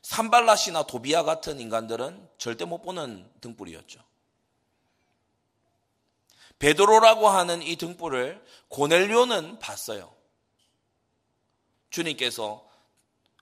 [0.04, 4.02] 산발라시나 도비아 같은 인간들은 절대 못 보는 등불이었죠.
[6.60, 10.14] 베드로라고 하는 이 등불을 고넬료는 봤어요.
[11.90, 12.66] 주님께서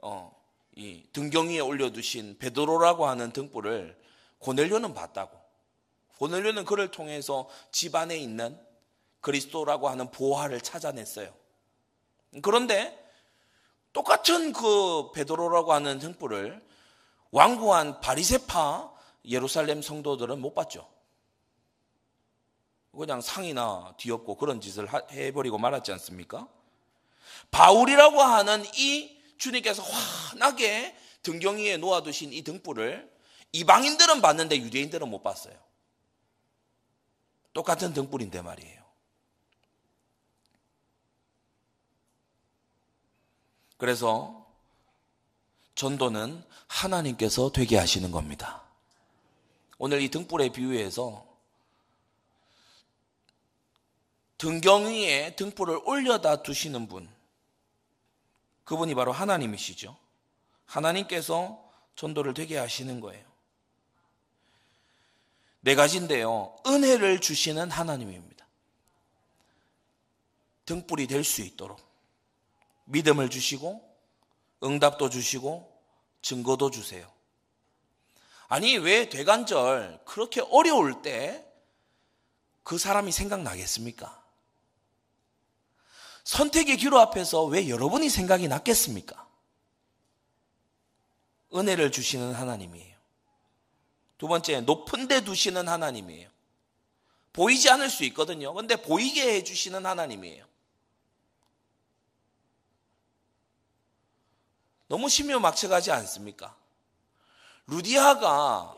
[0.02, 0.36] 어,
[0.76, 4.00] 이 등경 위에 올려두신 베드로라고 하는 등불을
[4.40, 5.40] 고넬료는 봤다고.
[6.18, 8.60] 고넬료는 그를 통해서 집안에 있는
[9.20, 11.34] 그리스도라고 하는 보화를 찾아냈어요.
[12.42, 13.01] 그런데
[13.94, 16.66] 똑같은 그 베드로라고 하는 등불을
[17.32, 18.92] 완고한 바리세파
[19.26, 20.90] 예루살렘 성도들은 못 봤죠.
[22.98, 26.48] 그냥 상이나 뒤엎고 그런 짓을 해버리고 말았지 않습니까?
[27.52, 33.10] 바울이라고 하는 이 주님께서 환하게 등경 위에 놓아두신 이 등불을
[33.54, 35.56] 이방인들은 봤는데 유대인들은 못 봤어요.
[37.54, 38.81] 똑같은 등불인데 말이에요.
[43.82, 44.46] 그래서
[45.74, 48.62] 전도는 하나님께서 되게 하시는 겁니다.
[49.80, 51.26] 오늘 이 등불의 비유에서
[54.38, 57.10] 등경 위에 등불을 올려다 두시는 분,
[58.66, 59.98] 그분이 바로 하나님이시죠.
[60.68, 63.26] 하나님께서 전도를 되게 하시는 거예요.
[65.62, 66.56] 네 가지인데요.
[66.68, 68.46] 은혜를 주시는 하나님입니다.
[70.68, 71.91] 등불이 될 수 있도록
[72.92, 73.82] 믿음을 주시고
[74.64, 75.72] 응답도 주시고
[76.22, 77.12] 증거도 주세요.
[78.48, 81.52] 아니 왜 대관절 그렇게 어려울 때
[82.64, 84.22] 그 사람이 생각나겠습니까?
[86.24, 89.28] 선택의 기로 앞에서 왜 여러분이 생각이 났겠습니까?
[91.54, 92.96] 은혜를 주시는 하나님이에요.
[94.18, 96.30] 두 번째, 높은 데 두시는 하나님이에요.
[97.34, 98.54] 보이지 않을 수 있거든요.
[98.54, 100.46] 근데 보이게 해주시는 하나님이에요.
[104.92, 106.54] 너무 심묘막측하지 않습니까?
[107.68, 108.76] 루디아가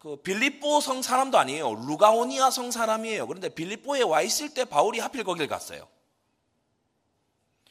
[0.00, 1.72] 그 빌립보 성 사람도 아니에요.
[1.86, 3.28] 루가오니아 성 사람이에요.
[3.28, 5.86] 그런데 빌립보에 와 있을 때 바울이 하필 거길 갔어요.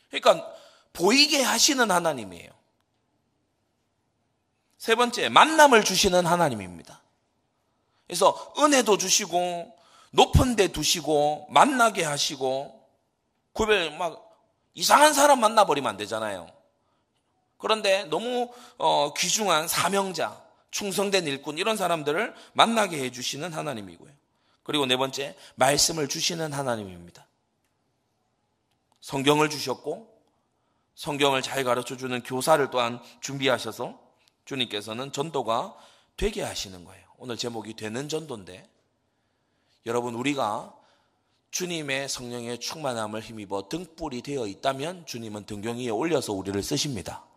[0.10, 0.56] 그러니까
[0.94, 2.50] 보이게 하시는 하나님이에요.
[4.78, 7.02] 세 번째, 만남을 주시는 하나님입니다.
[8.08, 9.78] 그래서 은혜도 주시고
[10.12, 12.88] 높은 데 두시고 만나게 하시고
[13.52, 14.34] 구별 막
[14.76, 16.58] 이상한 사람 만나 버리면 안 되잖아요.
[17.60, 20.42] 그런데 너무 어, 귀중한 사명자,
[20.72, 24.12] 충성된 일꾼 이런 사람들을 만나게 해주시는 하나님이고요.
[24.64, 27.28] 그리고 네 번째 말씀을 주시는 하나님입니다.
[29.02, 30.08] 성경을 주셨고
[30.96, 34.00] 성경을 잘 가르쳐 주는 교사를 또한 준비하셔서
[34.46, 35.76] 주님께서는 전도가
[36.18, 37.06] 되게 하시는 거예요.
[37.18, 38.70] 오늘 제목이 되는 전도인데
[39.86, 40.74] 여러분 우리가
[41.52, 47.29] 주님의 성령의 충만함을 힘입어 등불이 되어 있다면 주님은 등경 위에 올려서 우리를 쓰십니다.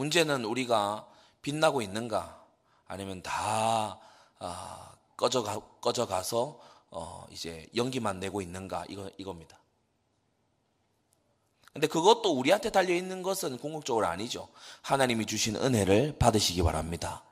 [0.00, 1.06] 문제는 우리가
[1.42, 2.42] 빛나고 있는가
[2.86, 4.00] 아니면 다
[4.38, 6.58] 아, 꺼져가, 꺼져가서
[6.90, 9.58] 어, 이제 연기만 내고 있는가 이거, 이겁니다.
[11.74, 14.48] 근데 그것도 우리한테 달려 있는 것은 궁극적으로 아니죠.
[14.80, 17.22] 하나님이 주신 은혜를 받으시기 바랍니다.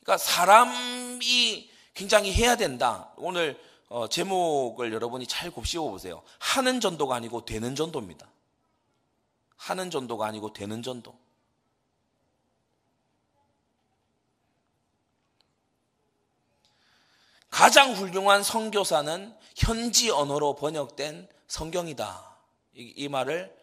[0.00, 3.12] 그러니까 사람이 굉장히 해야 된다.
[3.16, 6.22] 오늘 어, 제목을 여러분이 잘 곱씹어 보세요.
[6.38, 8.28] 하는 전도가 아니고 되는 전도입니다.
[9.56, 11.16] 하는 전도가 아니고 되는 전도.
[17.50, 22.36] 가장 훌륭한 선교사는 현지 언어로 번역된 성경이다.
[22.74, 23.56] 이, 이 말을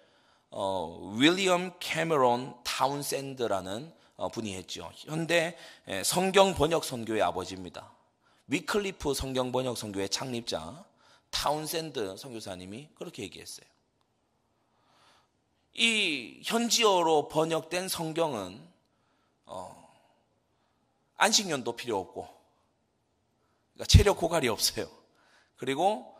[0.50, 4.92] 어, 윌리엄 캐머런 타운샌드라는 어, 분이 했죠.
[4.96, 5.56] 현대
[6.04, 7.95] 성경 번역 선교의 아버지입니다.
[8.48, 10.86] 위클리프 성경 번역 선교의 창립자
[11.32, 13.66] 타운샌드 선교사님이 그렇게 얘기했어요.
[15.74, 18.66] 이 현지어로 번역된 성경은
[19.46, 19.94] 어,
[21.18, 22.28] 안식년도 필요 없고
[23.74, 24.90] 그러니까 체력 고갈이 없어요.
[25.58, 26.16] 그리고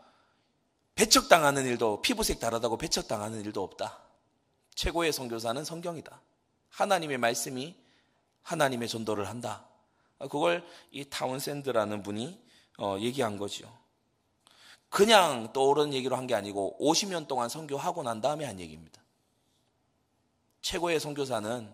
[0.94, 3.98] 배척당하는 일도 피부색 다르다고 배척당하는 일도 없다.
[4.74, 6.20] 최고의 선교사는 성경이다.
[6.70, 7.74] 하나님의 말씀이
[8.42, 9.66] 하나님의 전도를 한다.
[10.18, 12.40] 그걸 이 타운샌드라는 분이
[12.78, 13.70] 어, 얘기한 거죠.
[14.88, 19.00] 그냥 떠오른 얘기로 한 게 아니고 50년 동안 선교하고 난 다음에 한 얘기입니다.
[20.62, 21.72] 최고의 선교사는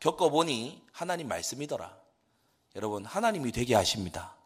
[0.00, 1.96] 겪어보니 하나님 말씀이더라.
[2.76, 4.36] 여러분 하나님이 되게 하십니다.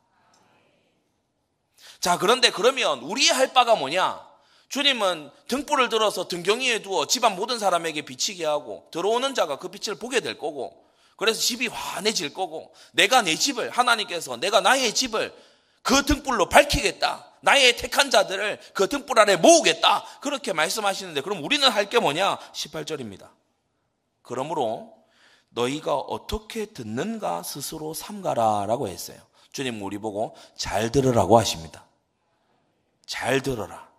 [2.01, 4.29] 자 그런데 그러면 우리 할 바가 뭐냐?
[4.69, 10.21] 주님은 등불을 들어서 등경위에 두어 집안 모든 사람에게 비치게 하고 들어오는 자가 그 빛을 보게
[10.21, 10.85] 될 거고
[11.21, 15.35] 그래서 집이 환해질 거고 내가 내 집을 하나님께서 내가 나의 집을
[15.83, 17.27] 그 등불로 밝히겠다.
[17.43, 20.03] 나의 택한 자들을 그 등불 아래 모으겠다.
[20.23, 22.39] 그렇게 말씀하시는데 그럼 우리는 할 게 뭐냐?
[22.39, 23.29] 18절입니다.
[24.23, 24.95] 그러므로
[25.51, 29.19] 너희가 어떻게 듣는가 스스로 삼가라라고 했어요.
[29.53, 31.85] 주님 우리 보고 잘 들으라고 하십니다.
[33.07, 33.91] 잘 들어라.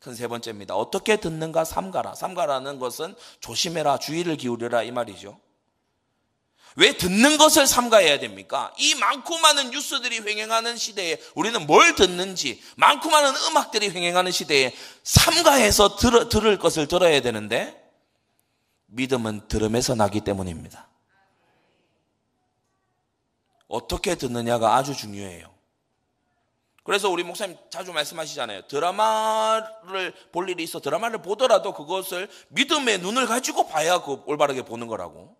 [0.00, 0.74] 큰 세 번째입니다.
[0.74, 2.16] 어떻게 듣는가 삼가라.
[2.16, 5.38] 삼가라는 것은 조심해라, 주의를 기울여라 이 말이죠.
[6.76, 8.72] 왜 듣는 것을 삼가해야 됩니까?
[8.78, 15.96] 이 많고 많은 뉴스들이 횡행하는 시대에 우리는 뭘 듣는지, 많고 많은 음악들이 횡행하는 시대에 삼가해서
[15.96, 17.80] 들, 들을 것을 들어야 되는데,
[18.86, 20.88] 믿음은 들음에서 나기 때문입니다.
[23.68, 25.52] 어떻게 듣느냐가 아주 중요해요.
[26.84, 28.66] 그래서 우리 목사님 자주 말씀하시잖아요.
[28.66, 35.34] 드라마를 볼 일이 있어 드라마를 보더라도 그것을 믿음의 눈을 가지고 봐야 그 올바르게 보는 거라고.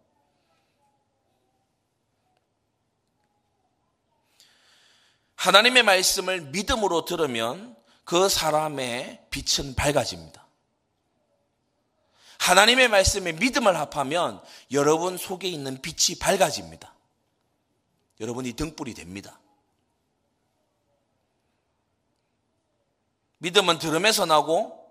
[5.45, 10.47] 하나님의 말씀을 믿음으로 들으면 그 사람의 빛은 밝아집니다.
[12.39, 14.43] 하나님의 말씀에 믿음을 합하면
[14.73, 16.95] 여러분 속에 있는 빛이 밝아집니다.
[18.21, 19.39] 여러분이 등불이 됩니다.
[23.37, 24.83] 믿음은 들음에서 나고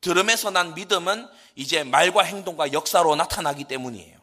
[0.00, 4.20] 들음에서 난 믿음은 이제 말과 행동과 역사로 나타나기 때문이에요.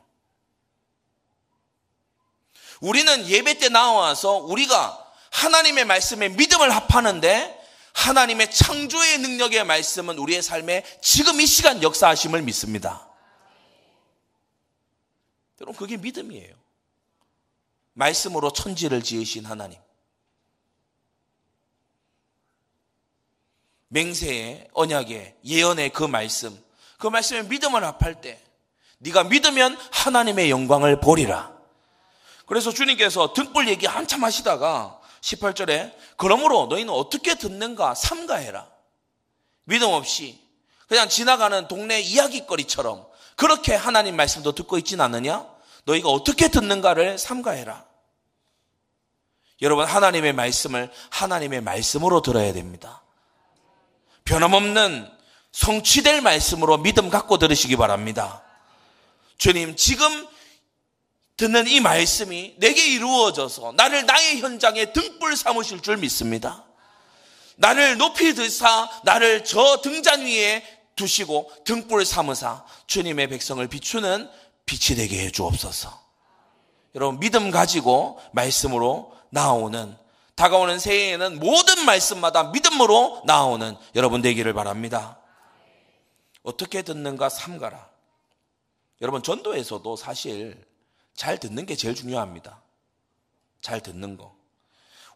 [2.79, 5.06] 우리는 예배 때 나와서 우리가
[5.37, 7.55] 하나님의 말씀에 믿음을 합하는데
[7.93, 13.07] 하나님의 창조의 능력의 말씀은 우리의 삶에 지금 이 시간 역사하심을 믿습니다.
[15.61, 16.55] 여러분, 그게 믿음이에요.
[17.93, 19.79] 말씀으로 천지를 지으신 하나님.
[23.89, 26.59] 맹세의 언약의 예언의 그 말씀,
[26.97, 28.41] 그 말씀에 믿음을 합할 때
[28.99, 31.55] 네가 믿으면 하나님의 영광을 보리라.
[32.45, 38.67] 그래서 주님께서 등불 얘기 한참 하시다가 18절에 그러므로 너희는 어떻게 듣는가 삼가해라.
[39.65, 40.39] 믿음 없이
[40.87, 43.05] 그냥 지나가는 동네 이야기거리처럼
[43.35, 45.45] 그렇게 하나님 말씀도 듣고 있진 않느냐?
[45.85, 47.85] 너희가 어떻게 듣는가를 삼가해라.
[49.61, 53.01] 여러분 하나님의 말씀을 하나님의 말씀으로 들어야 됩니다.
[54.25, 55.09] 변함없는
[55.51, 58.43] 성취될 말씀으로 믿음 갖고 들으시기 바랍니다.
[59.37, 60.27] 주님, 지금
[61.37, 66.65] 듣는 이 말씀이 내게 이루어져서 나를 나의 현장에 등불 삼으실 줄 믿습니다.
[67.57, 70.63] 나를 높이 드사 나를 저 등잔 위에
[70.95, 74.29] 두시고 등불 삼으사 주님의 백성을 비추는
[74.65, 76.07] 빛이 되게 해 주옵소서.
[76.95, 79.95] 여러분 믿음 가지고 말씀으로 나오는
[80.35, 85.19] 다가오는 새해에는 모든 말씀마다 믿음으로 나오는 여러분 되기를 바랍니다.
[86.41, 87.89] 어떻게 듣는가 삼가라.
[89.01, 90.66] 여러분 전도에서도 사실
[91.17, 92.61] 잘 듣는 게 제일 중요합니다.
[93.59, 94.37] 잘 듣는 거.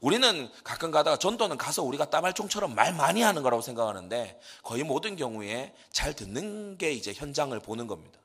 [0.01, 5.73] 우리는 가끔 가다가 전도는 가서 우리가 따발총처럼 말 많이 하는 거라고 생각하는데 거의 모든 경우에
[5.91, 8.19] 잘 듣는 게 이제 현장을 보는 겁니다.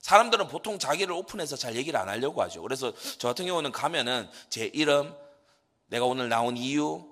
[0.00, 2.62] 사람들은 보통 자기를 오픈해서 잘 얘기를 안 하려고 하죠.
[2.62, 5.12] 그래서 저 같은 경우는 가면은 제 이름,
[5.88, 7.04] 내가 오늘 나온 이유,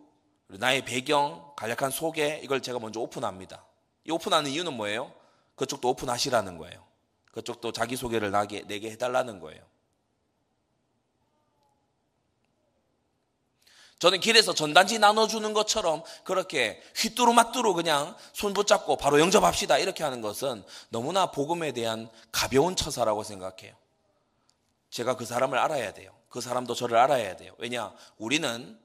[0.46, 3.64] 나의 배경, 간략한 소개 이걸 제가 먼저 오픈합니다.
[4.04, 5.12] 이 오픈하는 이유는 뭐예요?
[5.56, 6.89] 그쪽도 오픈하시라는 거예요.
[7.32, 9.62] 그쪽도 자기소개를 나게, 내게 해달라는 거예요.
[14.00, 20.64] 저는 길에서 전단지 나눠주는 것처럼 그렇게 휘뚜루마뚜루 그냥 손 붙잡고 바로 영접합시다 이렇게 하는 것은
[20.88, 23.76] 너무나 복음에 대한 가벼운 처사라고 생각해요.
[24.88, 26.12] 제가 그 사람을 알아야 돼요.
[26.30, 27.54] 그 사람도 저를 알아야 돼요.
[27.58, 27.92] 왜냐?
[28.16, 28.80] 우리는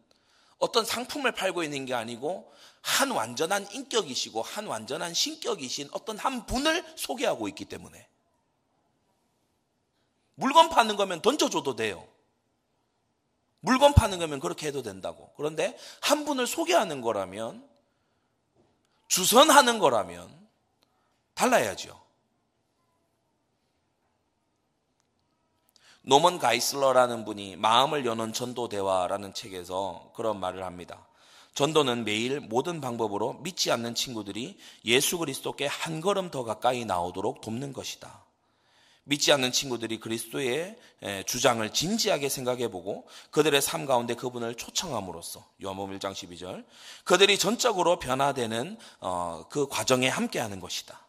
[0.58, 6.84] 어떤 상품을 팔고 있는 게 아니고 한 완전한 인격이시고 한 완전한 신격이신 어떤 한 분을
[6.98, 8.06] 소개하고 있기 때문에.
[10.36, 12.08] 물건 파는 거면 던져줘도 돼요.
[13.62, 15.34] 물건 파는 거면 그렇게 해도 된다고.
[15.36, 17.68] 그런데 한 분을 소개하는 거라면,
[19.08, 20.30] 주선하는 거라면
[21.34, 22.06] 달라야죠.
[26.02, 31.08] 노먼 가이슬러라는 분이 마음을 여는 전도 대화라는 책에서 그런 말을 합니다.
[31.56, 37.74] 전도는 매일 모든 방법으로 믿지 않는 친구들이 예수 그리스도께 한 걸음 더 가까이 나오도록 돕는
[37.74, 38.25] 것이다.
[39.06, 40.78] 믿지 않는 친구들이 그리스도의
[41.28, 46.66] 주장을 진지하게 생각해 보고 그들의 삶 가운데 그분을 초청함으로써 요한복음 1장 12절
[47.04, 51.00] 그들이 전적으로 변화되는 어, 그 과정에 함께하는 것이다.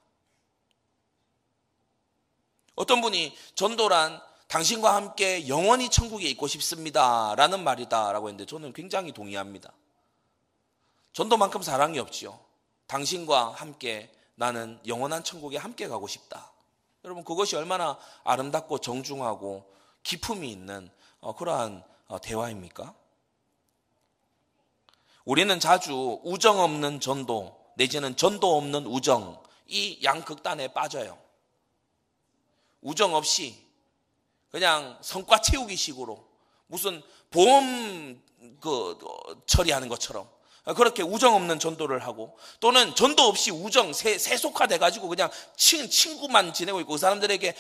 [2.75, 7.35] 어떤 분이 전도란 당신과 함께 영원히 천국에 있고 싶습니다.
[7.35, 8.13] 라는 말이다.
[8.13, 9.73] 라고 했는데 저는 굉장히 동의합니다.
[11.15, 12.39] 전도만큼 사랑이 없지요.
[12.87, 16.53] 당신과 함께 나는 영원한 천국에 함께 가고 싶다.
[17.07, 20.91] 여러분, 그것이 얼마나 아름답고 정중하고 기품이 있는
[21.21, 22.93] 어, 그러한 어, 대화입니까?
[25.25, 31.17] 우리는 자주 우정 없는 전도, 내지는 전도 없는 우정, 이 양극단에 빠져요.
[32.81, 33.57] 우정 없이
[34.51, 36.27] 그냥 성과 채우기 식으로
[36.67, 37.01] 무슨
[37.31, 38.21] 보험
[38.61, 40.29] 그 어, 처리하는 것처럼
[40.75, 46.53] 그렇게 우정 없는 전도를 하고 또는 전도 없이 우정 세, 세속화돼 가지고 그냥 친, 친구만
[46.53, 47.55] 지내고 있고 그 사람들에게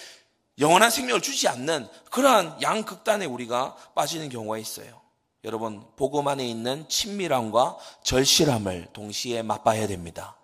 [0.59, 5.00] 영원한 생명을 주지 않는 그러한 양극단에 우리가 빠지는 경우가 있어요.
[5.44, 10.36] 여러분 복음 안에 있는 친밀함과 절실함을 동시에 맛봐야 됩니다.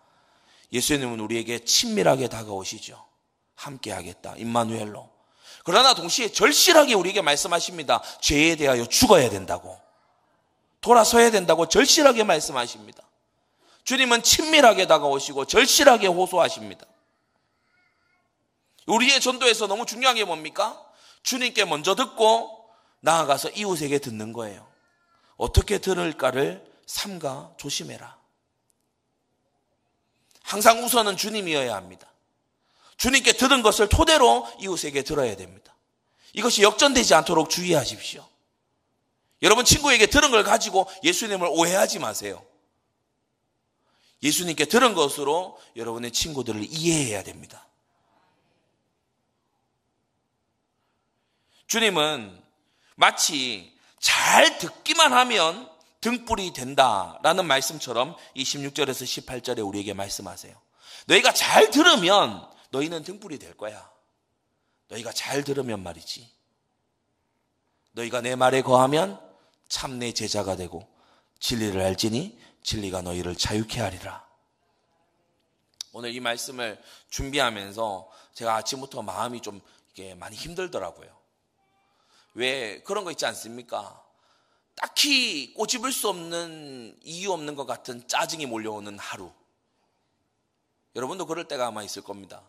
[0.72, 3.04] 예수님은 우리에게 친밀하게 다가오시죠.
[3.56, 4.34] 함께하겠다.
[4.36, 5.10] 임마누엘로.
[5.64, 8.02] 그러나 동시에 절실하게 우리에게 말씀하십니다.
[8.20, 9.82] 죄에 대하여 죽어야 된다고.
[10.83, 13.03] 돌아서야 된다고 절실하게 말씀하십니다.
[13.85, 16.87] 주님은 친밀하게 다가오시고 절실하게 호소하십니다.
[18.87, 20.85] 우리의 전도에서 너무 중요한 게 뭡니까?
[21.22, 22.68] 주님께 먼저 듣고
[23.01, 24.66] 나아가서 이웃에게 듣는 거예요.
[25.37, 28.16] 어떻게 들을까를 삼가 조심해라.
[30.43, 32.09] 항상 우선은 주님이어야 합니다.
[32.97, 35.74] 주님께 들은 것을 토대로 이웃에게 들어야 됩니다.
[36.33, 38.32] 이것이 역전되지 않도록 주의하십시오.
[39.43, 42.45] 여러분 친구에게 들은 걸 가지고 예수님을 오해하지 마세요.
[44.22, 47.66] 예수님께 들은 것으로 여러분의 친구들을 이해해야 됩니다.
[51.66, 52.40] 주님은
[52.95, 55.68] 마치 잘 듣기만 하면
[56.01, 60.55] 등불이 된다라는 말씀처럼 이 16절에서 18절에 우리에게 말씀하세요.
[61.07, 63.90] 너희가 잘 들으면 너희는 등불이 될 거야.
[64.88, 66.30] 너희가 잘 들으면 말이지.
[67.93, 69.32] 너희가 내 말에 거하면
[69.73, 70.87] 참 내 제자가 되고
[71.41, 74.29] 진리를 알지니 진리가 너희를 자유케 하리라.
[75.93, 81.11] 오늘 이 말씀을 준비하면서 제가 아침부터 마음이 좀 이게 많이 힘들더라고요.
[82.35, 84.05] 왜 그런 거 있지 않습니까?
[84.75, 89.33] 딱히 꼬집을 수 없는 이유 없는 것 같은 짜증이 몰려오는 하루.
[90.95, 92.43] 여러분도 그럴 때가 아마 있을 겁니다.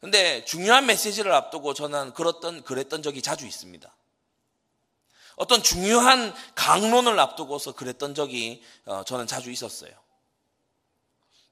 [0.00, 3.94] 근데 중요한 메시지를 앞두고 저는 그랬던, 그랬던 적이 자주 있습니다.
[5.38, 9.92] 어떤 중요한 강론을 앞두고서 그랬던 적이 어, 저는 자주 있었어요.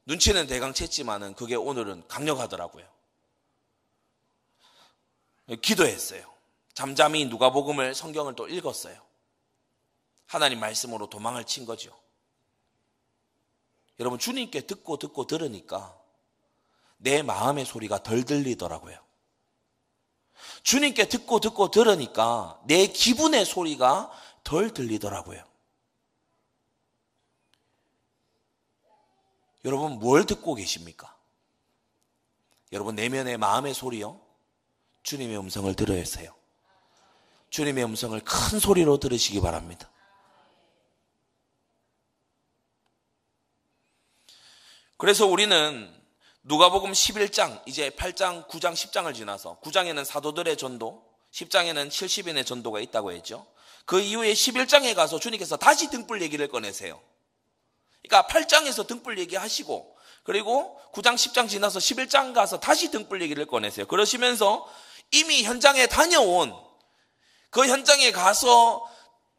[0.06, 2.84] 눈치는 대강 챘지만은 그게 오늘은 강력하더라고요.
[5.62, 6.22] 기도했어요.
[6.74, 9.00] 잠잠히 누가복음을 성경을 또 읽었어요.
[10.26, 11.96] 하나님 말씀으로 도망을 친 거죠.
[14.00, 15.96] 여러분 주님께 듣고 듣고 들으니까
[16.96, 19.05] 내 마음의 소리가 덜 들리더라고요.
[20.66, 24.10] 주님께 듣고 듣고 들으니까 내 기분의 소리가
[24.42, 25.40] 덜 들리더라고요.
[29.64, 31.16] 여러분 뭘 듣고 계십니까?
[32.72, 34.20] 여러분 내면의 마음의 소리요?
[35.04, 36.34] 주님의 음성을 들어야 했어요.
[37.50, 39.88] 주님의 음성을 큰 소리로 들으시기 바랍니다.
[44.96, 45.95] 그래서 우리는
[46.48, 53.48] 누가복음 11장, 이제 8장, 9장, 10장을 지나서 9장에는 사도들의 전도, 10장에는 70인의 전도가 있다고 했죠.
[53.84, 57.00] 그 이후에 11장에 가서 주님께서 다시 등불 얘기를 꺼내세요.
[58.00, 63.86] 그러니까 8장에서 등불 얘기하시고 그리고 9장, 10장 지나서 11장 가서 다시 등불 얘기를 꺼내세요.
[63.86, 64.68] 그러시면서
[65.10, 66.54] 이미 현장에 다녀온
[67.50, 68.88] 그 현장에 가서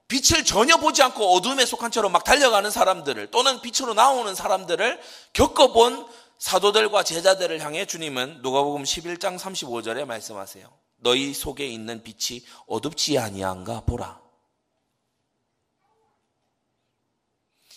[0.10, 5.02] 빛을 전혀 보지 않고 어둠에 속한 채로 막 달려가는 사람들을 또는 빛으로 나오는 사람들을
[5.32, 6.06] 겪어본
[6.40, 10.72] 사도들과 제자들을 향해 주님은 누가복음 11장 35절에 말씀하세요.
[10.98, 14.22] 너희 속에 있는 빛이 어둡지 아니한가 보라.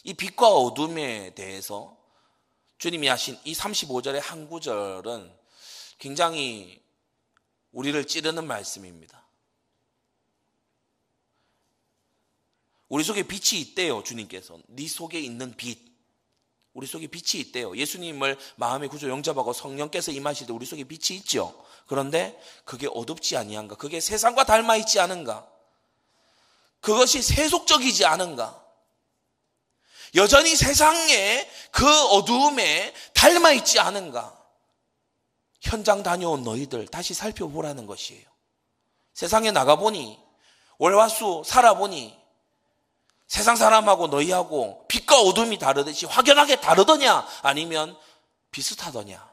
[0.05, 1.97] 이 빛과 어둠에 대해서
[2.79, 5.31] 주님이 하신 이 35절의 한 구절은
[5.99, 6.83] 굉장히
[7.73, 9.29] 우리를 찌르는 말씀입니다.
[12.89, 14.59] 우리 속에 빛이 있대요, 주님께서.
[14.69, 15.90] 네 속에 있는 빛.
[16.73, 17.77] 우리 속에 빛이 있대요.
[17.77, 21.65] 예수님을 마음의 구조 영접하고 성령께서 임하실 때 우리 속에 빛이 있죠.
[21.87, 23.75] 그런데 그게 어둡지 아니한가?
[23.75, 25.49] 그게 세상과 닮아 있지 않은가?
[26.81, 28.65] 그것이 세속적이지 않은가?
[30.15, 34.39] 여전히 세상에 그 어두움에 닮아 있지 않은가?
[35.61, 38.25] 현장 다녀온 너희들 다시 살펴보라는 것이에요.
[39.13, 40.19] 세상에 나가보니
[40.79, 42.20] 월화수 살아보니
[43.31, 47.97] 세상 사람하고 너희하고 빛과 어둠이 다르듯이 확연하게 다르더냐 아니면
[48.51, 49.25] 비슷하더냐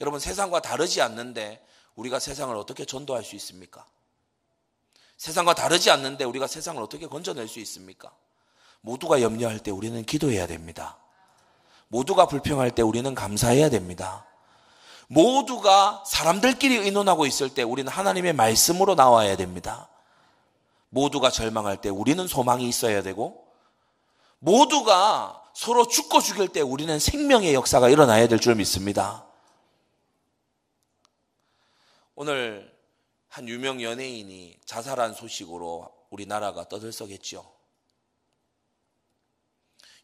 [0.00, 1.62] 여러분 세상과 다르지 않는데
[1.94, 3.84] 우리가 세상을 어떻게 전도할 수 있습니까?
[5.18, 8.10] 세상과 다르지 않는데 우리가 세상을 어떻게 건져낼 수 있습니까?
[8.80, 10.96] 모두가 염려할 때 우리는 기도해야 됩니다.
[11.88, 14.24] 모두가 불평할 때 우리는 감사해야 됩니다.
[15.06, 19.90] 모두가 사람들끼리 의논하고 있을 때 우리는 하나님의 말씀으로 나와야 됩니다.
[20.94, 23.46] 모두가 절망할 때 우리는 소망이 있어야 되고
[24.38, 29.26] 모두가 서로 죽고 죽일 때 우리는 생명의 역사가 일어나야 될 줄 믿습니다.
[32.14, 32.72] 오늘
[33.28, 37.52] 한 유명 연예인이 자살한 소식으로 우리나라가 떠들썩했죠.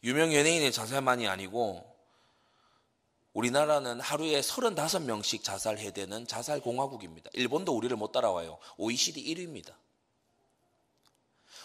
[0.03, 1.87] 유명 연예인의 자살만이 아니고
[3.33, 7.31] 우리나라는 하루에 35명씩 자살해대는 자살공화국입니다.
[7.35, 8.59] 일본도 우리를 못 따라와요.
[8.77, 9.73] OECD 1위입니다.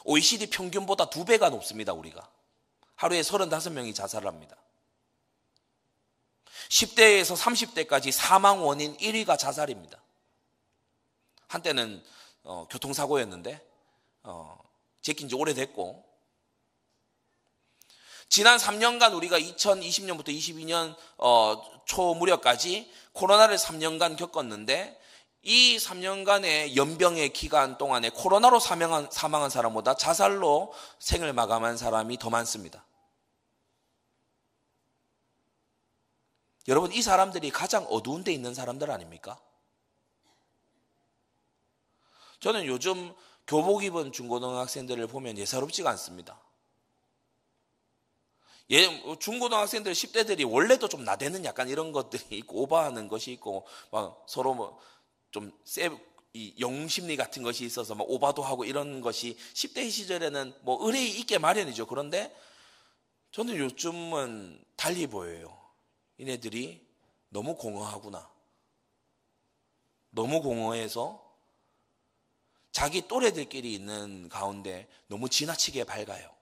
[0.05, 2.29] OECD 평균보다 두 배가 높습니다, 우리가.
[2.95, 4.55] 하루에 35명이 자살을 합니다.
[6.69, 10.01] 10대에서 30대까지 사망 원인 1위가 자살입니다.
[11.47, 12.03] 한때는
[12.43, 13.61] 어, 교통사고였는데
[14.23, 14.57] 어,
[15.01, 16.03] 제낀 지 오래됐고
[18.29, 24.99] 지난 3년간 우리가 2020년부터 22년 어, 초 무렵까지 코로나를 3년간 겪었는데
[25.47, 32.83] 이 3년간의 연병의 기간 동안에 코로나로 사망한, 사망한 사람보다 자살로 생을 마감한 사람이 더 많습니다.
[36.67, 39.39] 여러분, 이 사람들이 가장 어두운 데 있는 사람들 아닙니까?
[42.39, 43.13] 저는 요즘
[43.45, 46.41] 교복 입은 중고등학생들을 보면 예사롭지가 않습니다.
[48.71, 48.87] 예,
[49.19, 54.79] 중고등학생들 10대들이 원래도 좀 나대는 약간 이런 것들이 있고 오버하는 것이 있고 막 서로 뭐
[55.35, 55.51] 좀
[56.61, 61.87] 영심리 같은 것이 있어서 막 오바도 하고 이런 것이 10대 시절에는 뭐 의뢰이 있게 마련이죠.
[61.87, 62.33] 그런데
[63.31, 65.59] 저는 요즘은 달리 보여요.
[66.19, 66.87] 이네들이
[67.27, 68.29] 너무 공허하구나.
[70.11, 71.21] 너무 공허해서
[72.71, 76.33] 자기 또래들끼리 있는 가운데 너무 지나치게 밝아요.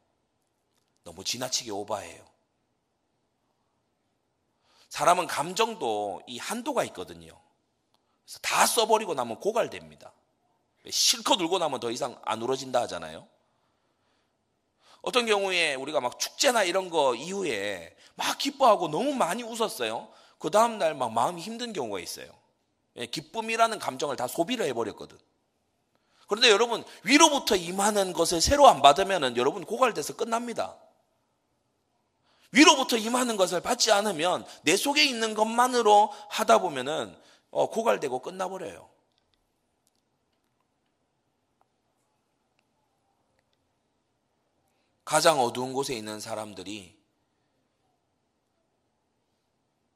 [1.04, 2.24] 너무 지나치게 오바해요.
[4.90, 7.42] 사람은 감정도 이 한도가 있거든요.
[8.26, 10.12] 그래서 다 써버리고 나면 고갈됩니다.
[10.90, 13.28] 실컷 울고 나면 더 이상 안 울어진다 하잖아요.
[15.02, 20.10] 어떤 경우에 우리가 막 축제나 이런 거 이후에 막 기뻐하고 너무 많이 웃었어요.
[20.40, 22.28] 그 다음날 막 마음이 힘든 경우가 있어요.
[22.96, 25.18] 예, 기쁨이라는 감정을 다 소비를 해버렸거든.
[26.28, 30.78] 그런데 여러분, 위로부터 임하는 것을 새로 안 받으면 여러분 고갈돼서 끝납니다.
[32.52, 37.18] 위로부터 임하는 것을 받지 않으면 내 속에 있는 것만으로 하다 보면은 어,
[37.54, 38.90] 고갈되고 끝나버려요.
[45.06, 47.00] 가장 어두운 곳에 있는 사람들이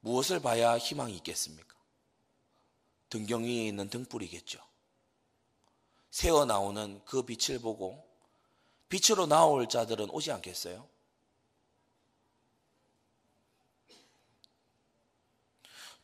[0.01, 1.75] 무엇을 봐야 희망이 있겠습니까?
[3.09, 4.59] 등경 위에 있는 등불이겠죠.
[6.11, 8.07] 새어 나오는 그 빛을 보고
[8.89, 10.87] 빛으로 나올 자들은 오지 않겠어요?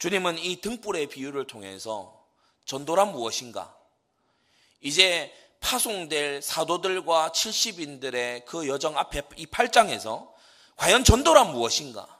[0.03, 2.27] 주님은 이 등불의 비유를 통해서
[2.65, 3.73] 전도란 무엇인가?
[4.81, 10.29] 이제 파송될 사도들과 70인들의 그 여정 앞에 이 8장에서
[10.75, 12.19] 과연 전도란 무엇인가?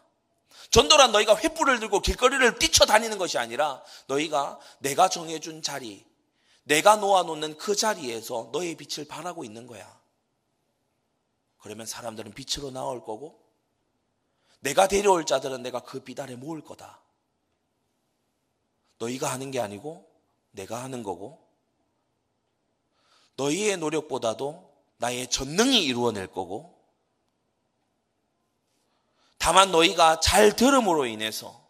[0.71, 6.05] 전도란 너희가 횃불을 들고 길거리를 뛰쳐다니는 것이 아니라 너희가 내가 정해준 자리,
[6.63, 9.99] 내가 놓아놓는 그 자리에서 너의 빛을 발하고 있는 거야.
[11.57, 13.43] 그러면 사람들은 빛으로 나올 거고
[14.61, 17.02] 내가 데려올 자들은 내가 그 빛 아래 모을 거다.
[19.03, 20.09] 너희가 하는 게 아니고
[20.51, 21.43] 내가 하는 거고
[23.35, 26.73] 너희의 노력보다도 나의 전능이 이루어낼 거고
[29.37, 31.67] 다만 너희가 잘 들음으로 인해서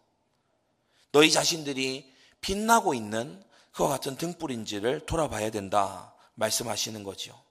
[1.10, 7.42] 너희 자신들이 빛나고 있는 그와 같은 등불인지를 돌아봐야 된다 말씀하시는 거죠.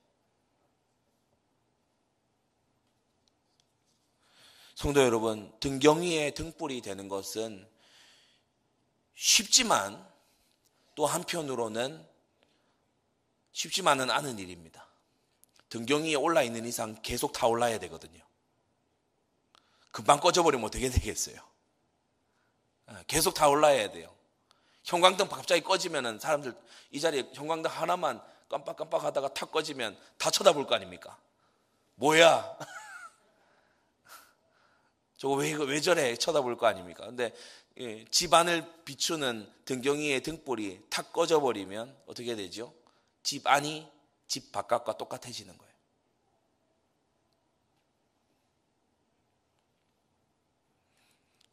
[4.76, 7.68] 성도 여러분, 등경위의 등불이 되는 것은
[9.16, 10.06] 쉽지만
[10.96, 12.06] 또 한편으로는
[13.52, 14.88] 쉽지만은 않은 일입니다.
[15.70, 18.24] 등경위에 올라 있는 이상 계속 타올라야 되거든요.
[19.92, 21.38] 금방 꺼져버리면 어떻게 되겠어요?
[22.88, 24.14] 아, 계속 타올라야 돼요.
[24.84, 26.54] 형광등 갑자기 꺼지면은 사람들
[26.92, 31.18] 이 자리에 형광등 하나만 깜빡깜빡 하다가 탁 꺼지면 다 쳐다볼 거 아닙니까?
[31.96, 32.58] 뭐야?
[35.18, 36.16] 저거 왜, 왜 저래?
[36.16, 37.06] 쳐다볼 거 아닙니까?
[37.06, 37.34] 근데
[37.80, 42.74] 예, 집안을 비추는 등경이의 등불이 탁 꺼져버리면 어떻게 되죠?
[43.24, 43.90] 집 안이
[44.28, 45.74] 집 바깥과 똑같아지는 거예요.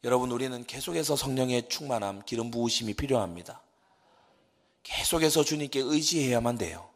[0.03, 3.61] 여러분, 우리는 계속해서 성령의 충만함, 기름 부으심이 필요합니다.
[4.83, 6.89] 계속해서 주님께 의지해야만 돼요.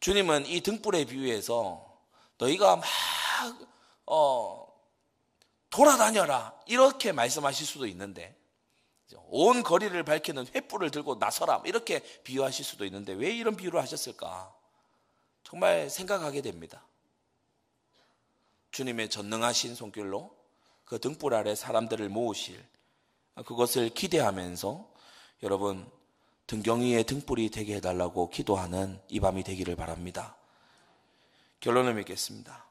[0.00, 2.00] 주님은 이 등불의 비유에서
[2.38, 2.84] 너희가 막,
[4.06, 4.69] 어,
[5.70, 6.54] 돌아다녀라.
[6.66, 8.36] 이렇게 말씀하실 수도 있는데,
[9.28, 11.62] 온 거리를 밝히는 횃불을 들고 나서라.
[11.64, 14.52] 이렇게 비유하실 수도 있는데, 왜 이런 비유를 하셨을까?
[15.42, 16.84] 정말 생각하게 됩니다.
[18.70, 20.34] 주님의 전능하신 손길로
[20.84, 22.64] 그 등불 아래 사람들을 모으실
[23.46, 24.88] 그것을 기대하면서
[25.42, 25.90] 여러분
[26.46, 30.36] 등경위의 등불이 되게 해달라고 기도하는 이 밤이 되기를 바랍니다.
[31.60, 32.66] 결론을 맺겠습니다.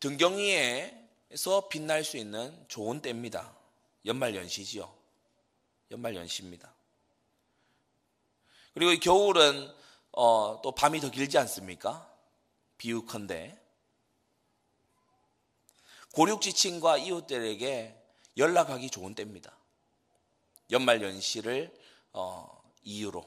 [0.00, 1.01] 등경위
[1.32, 3.56] 에서 빛날 수 있는 좋은 때입니다.
[4.04, 4.92] 연말연시지요.
[5.90, 6.74] 연말연시입니다.
[8.74, 9.72] 그리고 겨울은
[10.12, 12.06] 어, 또 밤이 더 길지 않습니까?
[12.76, 13.58] 비유컨대
[16.12, 17.98] 고륙지친과 이웃들에게
[18.36, 19.56] 연락하기 좋은 때입니다.
[20.70, 21.72] 연말연시를
[22.12, 23.24] 어, 이유로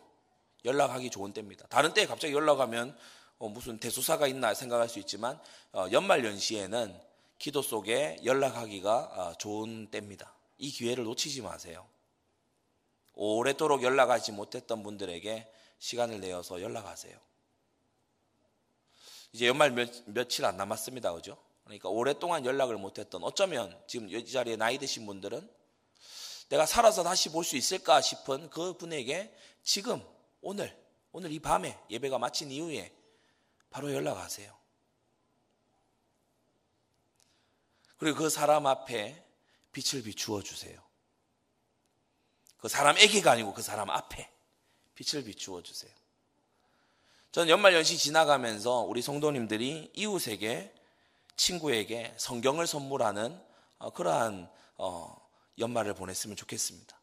[0.63, 1.65] 연락하기 좋은 때입니다.
[1.69, 2.95] 다른 때에 갑자기 연락하면
[3.39, 5.39] 어, 무슨 대소사가 있나 생각할 수 있지만
[5.71, 7.04] 어, 연말 연시에는
[7.37, 10.33] 기도 속에 연락하기가 어, 좋은 때입니다.
[10.57, 11.87] 이 기회를 놓치지 마세요.
[13.13, 17.17] 오랫도록 연락하지 못했던 분들에게 시간을 내어서 연락하세요.
[19.33, 21.13] 이제 연말 며, 며칠 안 남았습니다.
[21.13, 21.37] 그죠?
[21.65, 25.49] 그러니까 오랫동안 연락을 못했던 어쩌면 지금 이 자리에 나이 드신 분들은
[26.49, 30.01] 내가 살아서 다시 볼 수 있을까 싶은 그 분에게 지금
[30.41, 30.77] 오늘
[31.11, 32.93] 오늘 이 밤에 예배가 마친 이후에
[33.69, 34.64] 바로 연락하세요.
[37.97, 39.23] 그리고 그 사람 앞에
[39.71, 40.79] 빛을 비추어 주세요.
[42.57, 44.29] 그 사람에게가 아니고 그 사람 앞에
[44.95, 45.91] 빛을 비추어 주세요.
[47.31, 50.73] 저는 연말 연시 지나가면서 우리 성도님들이 이웃에게
[51.35, 53.39] 친구에게 성경을 선물하는
[53.77, 55.29] 어, 그러한 어,
[55.59, 56.97] 연말을 보냈으면 좋겠습니다.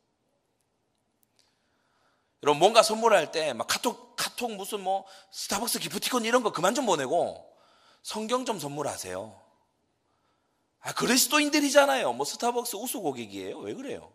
[2.42, 6.86] 여러분 뭔가 선물할 때 막 카톡 카톡 무슨 뭐 스타벅스 기프티콘 이런 거 그만 좀
[6.86, 7.48] 보내고
[8.02, 9.41] 성경 좀 선물하세요.
[10.82, 12.12] 아 그리스도인들이잖아요.
[12.12, 13.58] 뭐 스타벅스 우수 고객이에요.
[13.58, 14.12] 왜 그래요?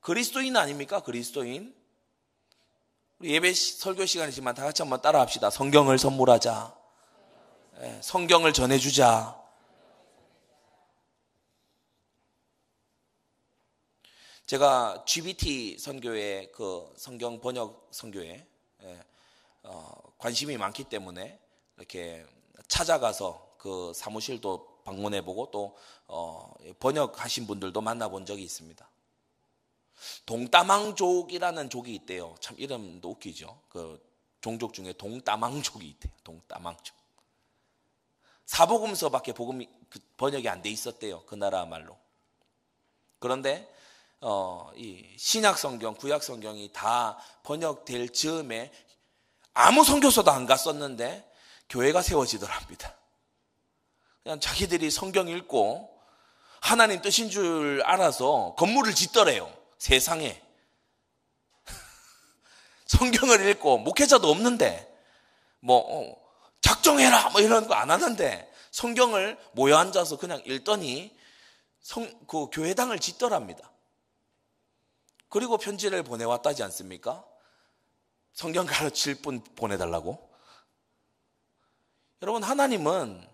[0.00, 1.00] 그리스도인 아닙니까?
[1.00, 1.74] 그리스도인.
[3.18, 5.48] 우리 예배 설교 시간이지만 다 같이 한번 따라합시다.
[5.48, 6.76] 성경을 선물하자.
[7.80, 9.40] 예, 성경을 전해주자.
[14.44, 18.46] 제가 GBT 선교회 그 성경 번역 선교회
[18.82, 19.04] 예,
[19.62, 21.40] 어, 관심이 많기 때문에
[21.78, 22.26] 이렇게
[22.68, 25.76] 찾아가서 그 사무실도 방문해보고 또
[26.06, 28.88] 어, 번역하신 분들도 만나본 적이 있습니다.
[30.26, 32.34] 동따망족이라는 족이 있대요.
[32.40, 33.60] 참 이름도 웃기죠.
[33.68, 34.02] 그
[34.40, 36.12] 종족 중에 동따망족이 있대요.
[36.24, 36.96] 동따망족.
[38.46, 41.24] 사복음서밖에 복음이 그 번역이 안 돼 있었대요.
[41.26, 41.96] 그 나라 말로.
[43.18, 43.72] 그런데
[44.20, 48.72] 어, 이 신약 성경, 구약 성경이 다 번역될 즈음에
[49.54, 51.28] 아무 성교서도 안 갔었는데
[51.68, 52.94] 교회가 세워지더랍니다.
[54.22, 55.90] 그냥 자기들이 성경 읽고
[56.60, 59.52] 하나님 뜻인 줄 알아서 건물을 짓더래요.
[59.78, 60.40] 세상에.
[62.86, 64.88] 성경을 읽고 목회자도 없는데
[65.60, 66.16] 뭐 어,
[66.60, 71.16] 작정해라 뭐 이런 거 안 하는데 성경을 모여 앉아서 그냥 읽더니
[71.80, 73.70] 성, 그 교회당을 짓더랍니다.
[75.28, 77.24] 그리고 편지를 보내왔다지 않습니까?
[78.32, 80.30] 성경 가르칠 분 보내달라고.
[82.22, 83.31] 여러분, 하나님은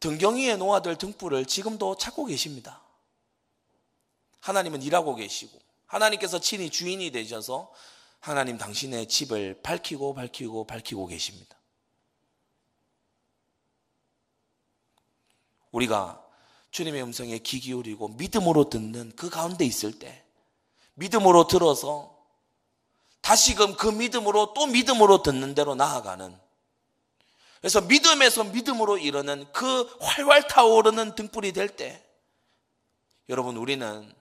[0.00, 2.82] 등경이에 놓아둘 등불을 지금도 찾고 계십니다.
[4.40, 7.72] 하나님은 일하고 계시고, 하나님께서 친히 주인이 되셔서
[8.20, 11.56] 하나님 당신의 집을 밝히고 밝히고 밝히고 계십니다.
[15.70, 16.24] 우리가
[16.70, 20.24] 주님의 음성에 귀 기울이고 믿음으로 듣는 그 가운데 있을 때,
[20.94, 22.16] 믿음으로 들어서
[23.20, 26.38] 다시금 그 믿음으로 또 믿음으로 듣는 대로 나아가는
[27.60, 32.04] 그래서 믿음에서 믿음으로 이르는 그 활활 타오르는 등불이 될 때
[33.28, 34.12] 여러분 우리는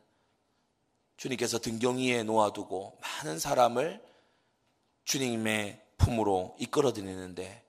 [1.18, 4.04] 주님께서 등경 위에 놓아두고 많은 사람을
[5.06, 7.64] 주님의 품으로 이끌어 드리는데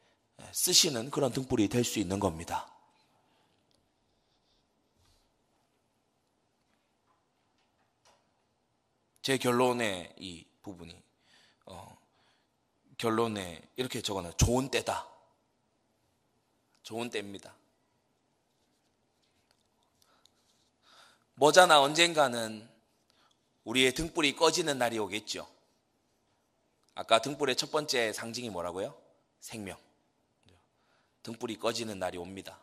[0.53, 2.71] 쓰시는 그런 등불이 될 수 있는 겁니다.
[9.23, 11.03] 제 결론의 이 부분이
[11.67, 11.99] 어,
[12.97, 15.07] 결론에 이렇게 적어놔 좋은 때다.
[16.89, 17.55] 좋은 때입니다.
[21.35, 22.67] 뭐잖아 언젠가는
[23.65, 25.47] 우리의 등불이 꺼지는 날이 오겠죠.
[26.95, 28.99] 아까 등불의 첫 번째 상징이 뭐라고요?
[29.39, 29.77] 생명.
[31.25, 32.59] 등불이 꺼지는 날이 옵니다.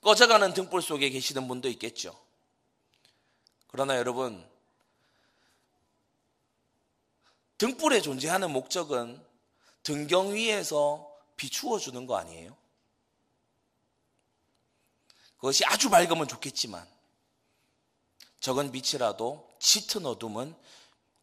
[0.00, 2.18] 꺼져가는 등불 속에 계시는 분도 있겠죠.
[3.66, 4.48] 그러나 여러분,
[7.58, 9.22] 등불에 존재하는 목적은
[9.82, 12.56] 등경 위에서 비추어 주는 거 아니에요?
[15.36, 16.86] 그것이 아주 밝으면 좋겠지만
[18.40, 20.54] 적은 빛이라도 짙은 어둠은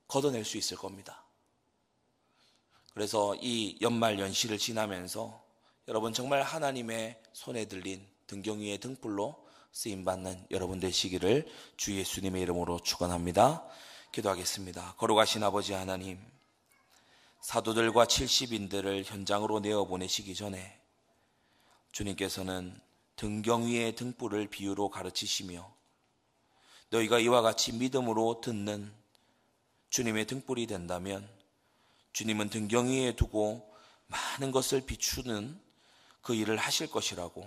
[0.08, 1.24] 걷어낼 수 있을 겁니다.
[2.94, 5.44] 그래서 이 연말 연시를 지나면서
[5.88, 11.48] 여러분 정말 하나님의 손에 들린 등경 위의 등불로 쓰임 받는 여러분 되시기를
[11.78, 13.66] 주 예수님의 이름으로 축원합니다.
[14.12, 14.96] 기도하겠습니다.
[14.98, 16.20] 거룩하신 아버지 하나님,
[17.44, 20.80] 사도들과 70인들을 현장으로 내어 보내시기 전에
[21.92, 22.80] 주님께서는
[23.18, 25.70] 등경 위의 등불을 비유로 가르치시며
[26.90, 28.94] 너희가 이와 같이 믿음으로 듣는
[29.90, 31.30] 주님의 등불이 된다면
[32.14, 33.70] 주님은 등경 위에 두고
[34.08, 35.60] 많은 것을 비추는
[36.22, 37.46] 그 일을 하실 것이라고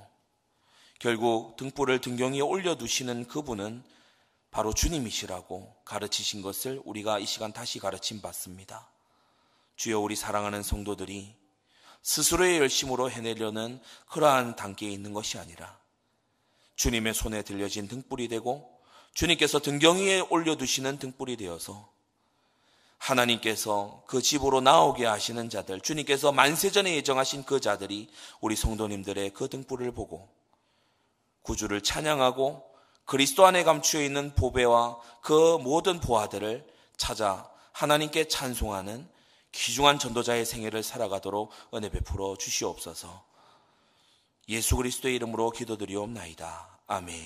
[0.99, 3.82] 결국 등불을 등경 위에 올려두시는 그분은
[4.51, 8.90] 바로 주님이시라고 가르치신 것을 우리가 이 시간 다시 가르침 받습니다.
[9.76, 11.36] 주여 우리 사랑하는 성도들이
[12.02, 15.78] 스스로의 열심으로 해내려는 그러한 단계에 있는 것이 아니라
[16.76, 18.70] 주님의 손에 들려진 등불이 되고
[19.14, 21.90] 주님께서 등경 위에 올려두시는 등불이 되어서
[22.98, 28.10] 하나님께서 그 집으로 나오게 하시는 자들, 주님께서 만세전에 예정하신 그 자들이
[28.40, 30.28] 우리 성도님들의 그 등불을 보고
[31.42, 32.64] 구주를 찬양하고
[33.04, 36.66] 그리스도 안에 감추어 있는 보배와 그 모든 보화들을
[36.96, 39.08] 찾아 하나님께 찬송하는
[39.57, 43.24] 귀중한 전도자의 생애를 살아가도록 은혜 베풀어 주시옵소서.
[44.48, 46.80] 예수 그리스도의 이름으로 기도드리옵나이다.
[46.86, 47.16] 아멘.